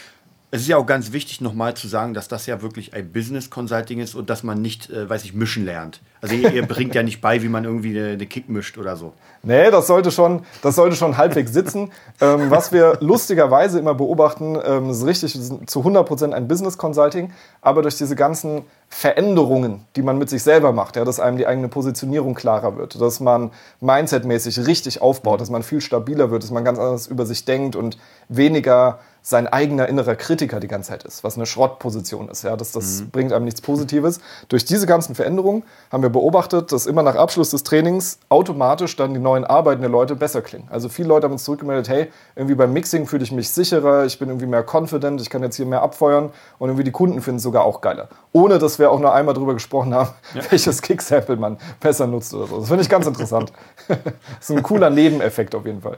[0.51, 3.49] Es ist ja auch ganz wichtig, nochmal zu sagen, dass das ja wirklich ein Business
[3.49, 5.99] Consulting ist und dass man nicht, äh, weiß ich, mischen lernt.
[6.25, 8.95] Also ihr, ihr bringt ja nicht bei, wie man irgendwie eine, eine, Kick mischt oder
[8.95, 9.13] so.
[9.43, 11.91] Nee, das sollte schon, das sollte schon halbwegs sitzen.
[12.19, 15.33] ähm, was wir lustigerweise immer beobachten, ähm, ist richtig,
[15.67, 20.71] zu 100% ein Business Consulting, aber durch diese ganzen Veränderungen, die man mit sich selber
[20.71, 23.51] macht, ja, dass einem die eigene Positionierung klarer wird, dass man
[23.81, 27.75] mindsetmäßig richtig aufbaut, dass man viel stabiler wird, dass man ganz anders über sich denkt
[27.75, 27.97] und
[28.29, 32.43] weniger sein eigener innerer Kritiker die ganze Zeit ist, was eine Schrottposition ist.
[32.43, 33.09] Ja, das, das mhm.
[33.09, 34.19] bringt einem nichts Positives.
[34.49, 39.13] Durch diese ganzen Veränderungen haben wir beobachtet, dass immer nach Abschluss des Trainings automatisch dann
[39.13, 40.67] die neuen Arbeiten der Leute besser klingen.
[40.71, 42.07] Also viele Leute haben uns zurückgemeldet, hey,
[42.37, 45.57] irgendwie beim Mixing fühle ich mich sicherer, ich bin irgendwie mehr confident, ich kann jetzt
[45.57, 48.07] hier mehr abfeuern und irgendwie die Kunden finden es sogar auch geiler.
[48.31, 50.41] Ohne, dass wir auch nur einmal darüber gesprochen haben, ja.
[50.49, 52.59] welches Kicksample man besser nutzt oder so.
[52.59, 53.51] Das finde ich ganz interessant.
[53.89, 53.99] das
[54.39, 55.97] ist ein cooler Nebeneffekt auf jeden Fall.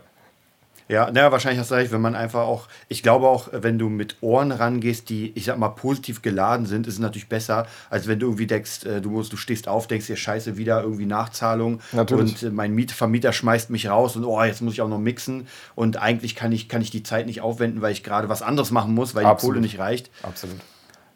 [0.90, 3.90] Ja, naja, wahrscheinlich hast du recht, wenn man einfach auch, ich glaube auch, wenn du
[3.90, 8.08] mit Ohren rangehst, die, ich sag mal, positiv geladen sind, ist es natürlich besser, als
[8.08, 11.06] wenn du irgendwie denkst, äh, du musst, du stehst auf, denkst dir, scheiße, wieder irgendwie
[11.06, 12.42] Nachzahlung natürlich.
[12.42, 15.00] und äh, mein Miet Vermieter schmeißt mich raus und oh, jetzt muss ich auch noch
[15.00, 18.42] mixen und eigentlich kann ich, kann ich die Zeit nicht aufwenden, weil ich gerade was
[18.42, 19.42] anderes machen muss, weil Absolut.
[19.42, 20.10] die Kohle nicht reicht.
[20.24, 20.58] Absolut.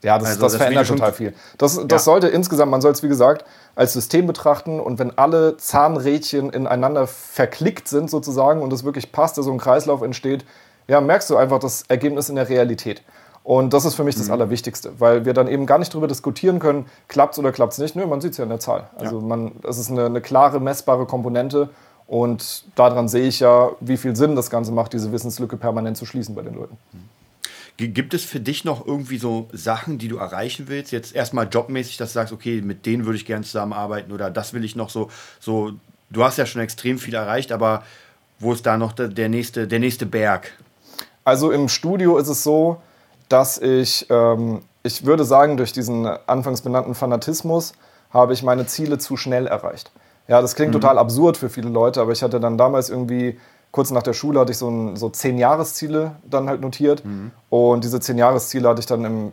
[0.04, 1.34] Ja, das, Also das, das verändert total viel.
[1.58, 2.00] Das, das Ja.
[2.00, 3.46] sollte insgesamt, man soll es wie gesagt
[3.76, 9.38] als System betrachten und wenn alle Zahnrädchen ineinander verklickt sind sozusagen und es wirklich passt,
[9.38, 10.46] da so ein Kreislauf entsteht,
[10.88, 13.04] ja, merkst du einfach das Ergebnis in der Realität.
[13.44, 16.60] Und das ist für mich das Allerwichtigste, weil wir dann eben gar nicht darüber diskutieren
[16.60, 17.96] können, klappt es oder klappt es nicht.
[17.96, 18.90] Nö, man sieht es ja in der Zahl.
[18.98, 21.70] Also man, es ist eine, eine klare, messbare Komponente
[22.06, 26.06] und daran sehe ich ja, wie viel Sinn das Ganze macht, diese Wissenslücke permanent zu
[26.06, 26.78] schließen bei den Leuten.
[26.92, 26.98] G-
[27.78, 30.92] Gibt es für dich noch irgendwie so Sachen, die du erreichen willst?
[30.92, 34.54] Jetzt erstmal jobmäßig, dass du sagst, okay, mit denen würde ich gerne zusammenarbeiten oder das
[34.54, 35.10] will ich noch so,
[35.40, 35.72] so,
[36.10, 37.84] du hast ja schon extrem viel erreicht, aber
[38.40, 40.52] wo ist da noch der, der, nächste, der nächste Berg?
[41.24, 42.82] Also im Studio ist es so,
[43.30, 47.74] dass ich, ähm, ich würde sagen, durch diesen anfangs benannten Fanatismus
[48.12, 49.92] habe ich meine Ziele zu schnell erreicht.
[50.28, 53.40] Ja, das klingt total absurd für viele Leute, aber ich hatte dann damals irgendwie,
[53.72, 57.04] kurz nach der Schule hatte ich so, ein, so zehn Jahresziele dann halt notiert.
[57.50, 59.32] Und diese zehn Jahresziele hatte ich dann im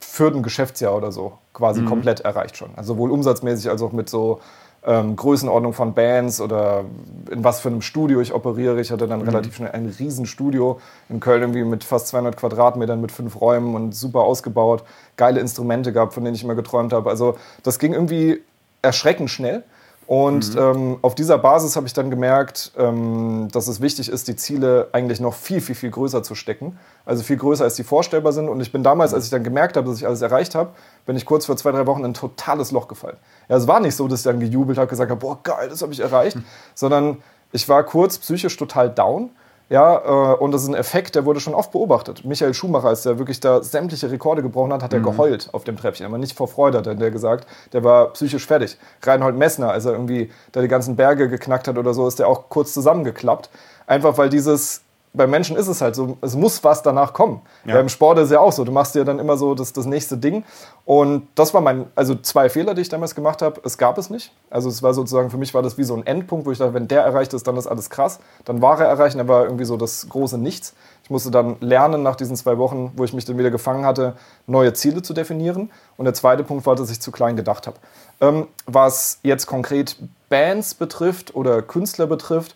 [0.00, 2.70] vierten Geschäftsjahr oder so quasi komplett erreicht schon.
[2.76, 4.40] Also sowohl umsatzmäßig als auch mit so
[4.86, 6.84] ähm, Größenordnung von Bands oder
[7.30, 8.80] in was für einem Studio ich operiere.
[8.80, 13.12] Ich hatte dann relativ schnell ein Riesenstudio in Köln irgendwie mit fast 200 Quadratmetern, mit
[13.12, 14.84] fünf Räumen und super ausgebaut,
[15.16, 17.10] geile Instrumente gehabt, von denen ich immer geträumt habe.
[17.10, 18.40] Also das ging irgendwie
[18.82, 19.64] erschreckend schnell.
[20.10, 24.34] Und ähm, auf dieser Basis habe ich dann gemerkt, ähm, dass es wichtig ist, die
[24.34, 26.76] Ziele eigentlich noch viel, viel, viel größer zu stecken.
[27.04, 28.48] Also viel größer, als die vorstellbar sind.
[28.48, 30.70] Und ich bin damals, als ich dann gemerkt habe, dass ich alles erreicht habe,
[31.06, 33.18] bin ich kurz vor zwei, drei Wochen in ein totales Loch gefallen.
[33.48, 35.80] Ja, es war nicht so, dass ich dann gejubelt habe, gesagt habe, boah, geil, das
[35.80, 36.36] habe ich erreicht,
[36.74, 37.18] sondern
[37.52, 39.30] ich war kurz psychisch total down.
[39.70, 42.24] Ja, äh, und das ist ein Effekt, der wurde schon oft beobachtet.
[42.24, 45.76] Michael Schumacher, als der wirklich da sämtliche Rekorde gebrochen hat, hat er geheult auf dem
[45.76, 46.04] Treppchen.
[46.04, 47.46] Aber nicht vor Freude, hat er gesagt.
[47.72, 48.76] Der war psychisch fertig.
[49.00, 52.26] Reinhold Messner, als er irgendwie da die ganzen Berge geknackt hat oder so, ist der
[52.26, 53.48] auch kurz zusammengeklappt.
[53.86, 57.40] Einfach weil dieses, bei Menschen ist es halt so, es muss was danach kommen.
[57.64, 57.74] Ja.
[57.74, 57.80] Ja.
[57.80, 58.64] Im Sport ist es ja auch so.
[58.64, 60.44] Du machst dir dann immer so das, das nächste Ding.
[60.84, 63.60] Und das war mein, also zwei Fehler, die ich damals gemacht habe.
[63.64, 64.32] Es gab es nicht.
[64.50, 66.74] Also es war sozusagen, für mich war das wie so ein Endpunkt, wo ich dachte,
[66.74, 68.20] wenn der erreicht ist, dann ist alles krass.
[68.44, 70.74] Dann war er erreicht, dann war irgendwie so das große Nichts.
[71.02, 74.14] Ich musste dann lernen nach diesen zwei Wochen, wo ich mich dann wieder gefangen hatte,
[74.46, 75.72] neue Ziele zu definieren.
[75.96, 77.78] Und der zweite Punkt war, dass ich zu klein gedacht habe.
[78.20, 79.96] Ähm, was jetzt konkret
[80.28, 82.54] Bands betrifft oder Künstler betrifft,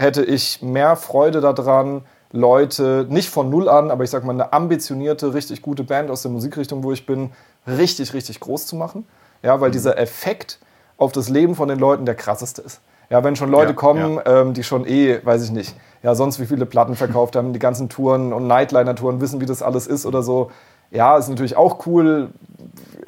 [0.00, 4.52] hätte ich mehr Freude daran, Leute nicht von null an, aber ich sag mal eine
[4.52, 7.32] ambitionierte, richtig gute Band aus der Musikrichtung, wo ich bin,
[7.66, 9.06] richtig, richtig groß zu machen.
[9.42, 10.58] Ja, weil dieser Effekt
[10.96, 12.80] auf das Leben von den Leuten der krasseste ist.
[13.10, 16.40] Ja, wenn schon Leute Ja, kommen, Ähm, die schon eh, weiß ich nicht, ja, sonst
[16.40, 20.06] wie viele Platten verkauft haben, die ganzen Touren und Nightliner-Touren wissen, wie das alles ist
[20.06, 20.50] oder so.
[20.90, 22.30] Ja, ist natürlich auch cool,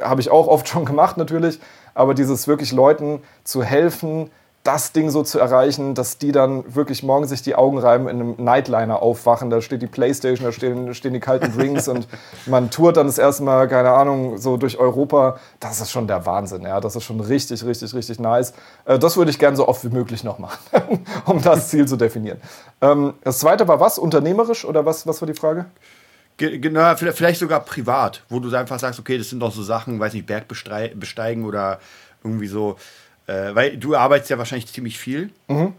[0.01, 1.59] habe ich auch oft schon gemacht natürlich,
[1.95, 4.31] aber dieses wirklich Leuten zu helfen,
[4.65, 8.21] das Ding so zu erreichen, dass die dann wirklich morgen sich die Augen reiben in
[8.21, 9.51] einem Nightliner aufwachen.
[9.51, 12.07] Da steht die Playstation, da stehen, stehen die kalten Drinks und
[12.47, 15.41] man tourt dann das erste Mal, keine Ahnung, so durch Europa.
[15.59, 16.81] Das ist schon der Wahnsinn, ja.
[16.81, 18.53] Das ist schon richtig, richtig, richtig nice.
[18.85, 20.59] Äh, Das würde ich gern so oft wie möglich noch machen,
[21.27, 22.41] um das Ziel zu definieren.
[22.81, 23.99] Ähm, Das zweite war was?
[23.99, 25.65] Unternehmerisch oder was, was war die Frage?
[26.37, 29.99] Ge- Genau, vielleicht sogar privat, wo du einfach sagst, okay, das sind doch so Sachen,
[29.99, 31.81] weiß nicht, Berg besteigen oder
[32.23, 32.77] irgendwie so.
[33.27, 35.31] Äh, weil du arbeitest ja wahrscheinlich ziemlich viel.
[35.49, 35.75] Ähm,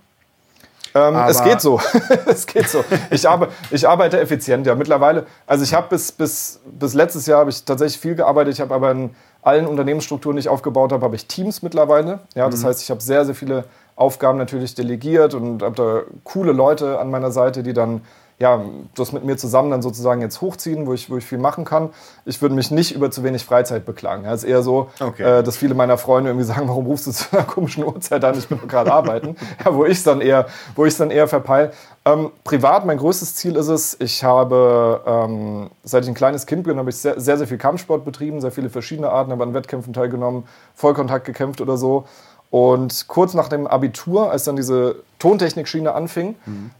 [1.16, 1.82] Aber- es geht so.
[2.26, 2.84] es geht so.
[3.10, 4.76] Ich, arbe, ich arbeite effizient, ja.
[4.76, 8.54] Mittlerweile, also ich habe bis, bis, bis letztes Jahr habe ich tatsächlich viel gearbeitet.
[8.54, 12.20] Ich habe aber in allen Unternehmensstrukturen, die ich aufgebaut habe, habe ich Teams mittlerweile.
[12.36, 13.66] Ja, das heißt, ich habe sehr, sehr viele
[13.96, 18.02] Aufgaben natürlich delegiert und habe da coole Leute an meiner Seite, die dann
[18.44, 18.62] ja,
[18.96, 21.92] das mit mir zusammen dann sozusagen jetzt hochziehen, wo ich, wo ich viel machen kann.
[22.26, 24.26] Ich würde mich nicht über zu wenig Freizeit beklagen.
[24.26, 25.24] Ja, es ist eher so, Okay.
[25.40, 28.38] äh, dass viele meiner Freunde irgendwie sagen, warum rufst du zu einer komischen Uhrzeit an?
[28.38, 29.38] Ich bin gerade arbeiten.
[29.64, 31.72] Ja, wo ich es dann eher, wo ich dann eher verpeil.
[32.04, 36.64] Ähm, privat, mein größtes Ziel ist es, ich habe, ähm, seit ich ein kleines Kind
[36.64, 39.54] bin, habe ich sehr, sehr, sehr viel Kampfsport betrieben, sehr viele verschiedene Arten, habe an
[39.54, 40.44] Wettkämpfen teilgenommen,
[40.76, 42.04] Vollkontakt gekämpft oder so.
[42.50, 46.36] Und kurz nach dem Abitur, als dann diese Tontechnikschiene anfing,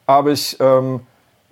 [0.08, 1.00] habe ich ähm,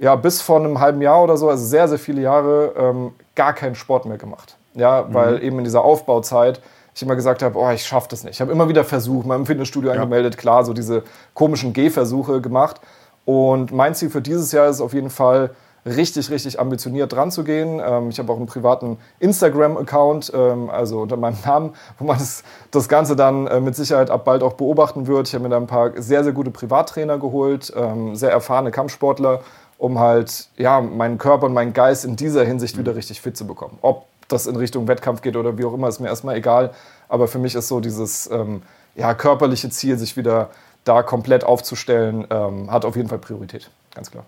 [0.02, 3.54] ja, bis vor einem halben Jahr oder so, also sehr, sehr viele Jahre, ähm, gar
[3.54, 4.58] keinen Sport mehr gemacht.
[4.74, 6.60] Ja, weil eben in dieser Aufbauzeit
[6.96, 8.36] ich immer gesagt habe, oh, ich schaffe das nicht.
[8.36, 11.04] Ich habe immer wieder versucht, mal im Fitnessstudio angemeldet, klar, so diese
[11.36, 12.82] komischen Gehversuche gemacht.
[13.26, 15.52] Und mein Ziel für dieses Jahr ist auf jeden Fall,
[15.86, 17.82] richtig, richtig ambitioniert dran zu gehen.
[17.84, 22.44] Ähm, ich habe auch einen privaten Instagram-Account, ähm, also unter meinem Namen, wo man das,
[22.72, 25.28] das Ganze dann äh, mit Sicherheit ab bald auch beobachten wird.
[25.28, 29.42] Ich habe mir da ein paar sehr, sehr gute Privattrainer geholt, ähm, sehr erfahrene Kampfsportler,
[29.82, 33.48] um halt ja, meinen Körper und meinen Geist in dieser Hinsicht wieder richtig fit zu
[33.48, 33.80] bekommen.
[33.82, 36.70] Ob das in Richtung Wettkampf geht oder wie auch immer, ist mir erstmal egal.
[37.10, 38.62] Aber für mich ist so dieses ähm,
[38.94, 40.52] ja, körperliche Ziel, sich wieder
[40.84, 44.24] da komplett aufzustellen, ähm, hat auf jeden Fall Priorität, ganz klar.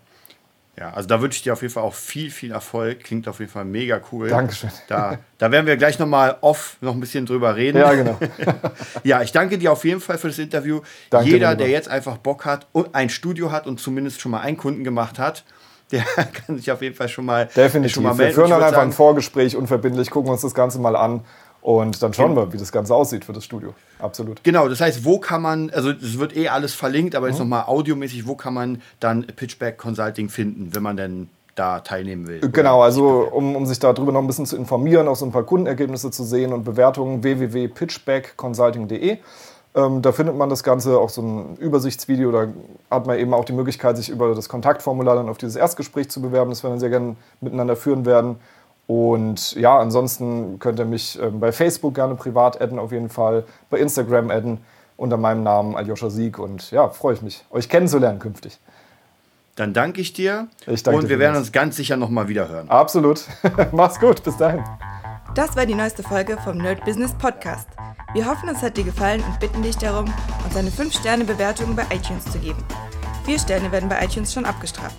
[0.78, 3.04] Ja, also da wünsche ich dir auf jeden Fall auch viel, viel Erfolg.
[3.04, 4.28] Klingt auf jeden Fall mega cool.
[4.28, 4.70] Dankeschön.
[4.88, 7.78] Da, da werden wir gleich nochmal off noch ein bisschen drüber reden.
[7.78, 8.18] Ja, genau.
[9.04, 10.80] ja, ich danke dir auf jeden Fall für das Interview.
[11.10, 14.40] Danke, Jeder, der jetzt einfach Bock hat und ein Studio hat und zumindest schon mal
[14.40, 15.44] einen Kunden gemacht hat,
[15.92, 17.94] der kann sich auf jeden Fall schon mal, Definitiv.
[17.94, 18.34] schon mal wir melden.
[18.34, 21.20] führen Ich dann einfach ein Vorgespräch unverbindlich, gucken uns das Ganze mal an
[21.64, 23.72] und dann schauen wir, wie das Ganze aussieht für das Studio.
[23.98, 24.44] Absolut.
[24.44, 27.44] Genau, das heißt, wo kann man, also es wird eh alles verlinkt, aber jetzt Mhm.
[27.44, 32.40] nochmal audiomäßig, wo kann man dann Pitchback Consulting finden, wenn man denn da teilnehmen will?
[32.52, 35.44] Genau, also um, um sich darüber noch ein bisschen zu informieren, auch so ein paar
[35.44, 39.18] Kundenergebnisse zu sehen und Bewertungen, www.pitchbackconsulting.de.
[39.76, 42.48] Ähm, da findet man das Ganze, auch so ein Übersichtsvideo, da
[42.90, 46.20] hat man eben auch die Möglichkeit, sich über das Kontaktformular dann auf dieses Erstgespräch zu
[46.22, 48.36] bewerben, das wir dann sehr gerne miteinander führen werden.
[48.86, 53.44] Und ja, ansonsten könnt ihr mich ähm, bei Facebook gerne privat adden auf jeden Fall,
[53.70, 54.58] bei Instagram adden
[54.96, 58.58] unter meinem Namen Aljoscha Sieg und ja, freue ich mich, euch kennenzulernen künftig.
[59.56, 62.68] Dann danke ich dir Ich danke und wir werden uns ganz sicher nochmal wieder hören.
[62.68, 63.24] Absolut.
[63.72, 64.64] Mach's gut, bis dahin.
[65.34, 67.68] Das war die neueste Folge vom Nerd Business Podcast.
[68.12, 70.12] Wir hoffen, es hat dir gefallen und bitten dich darum,
[70.44, 72.62] uns eine 5-Sterne-Bewertung bei iTunes zu geben.
[73.24, 74.98] 4 Sterne werden bei iTunes schon abgestraft.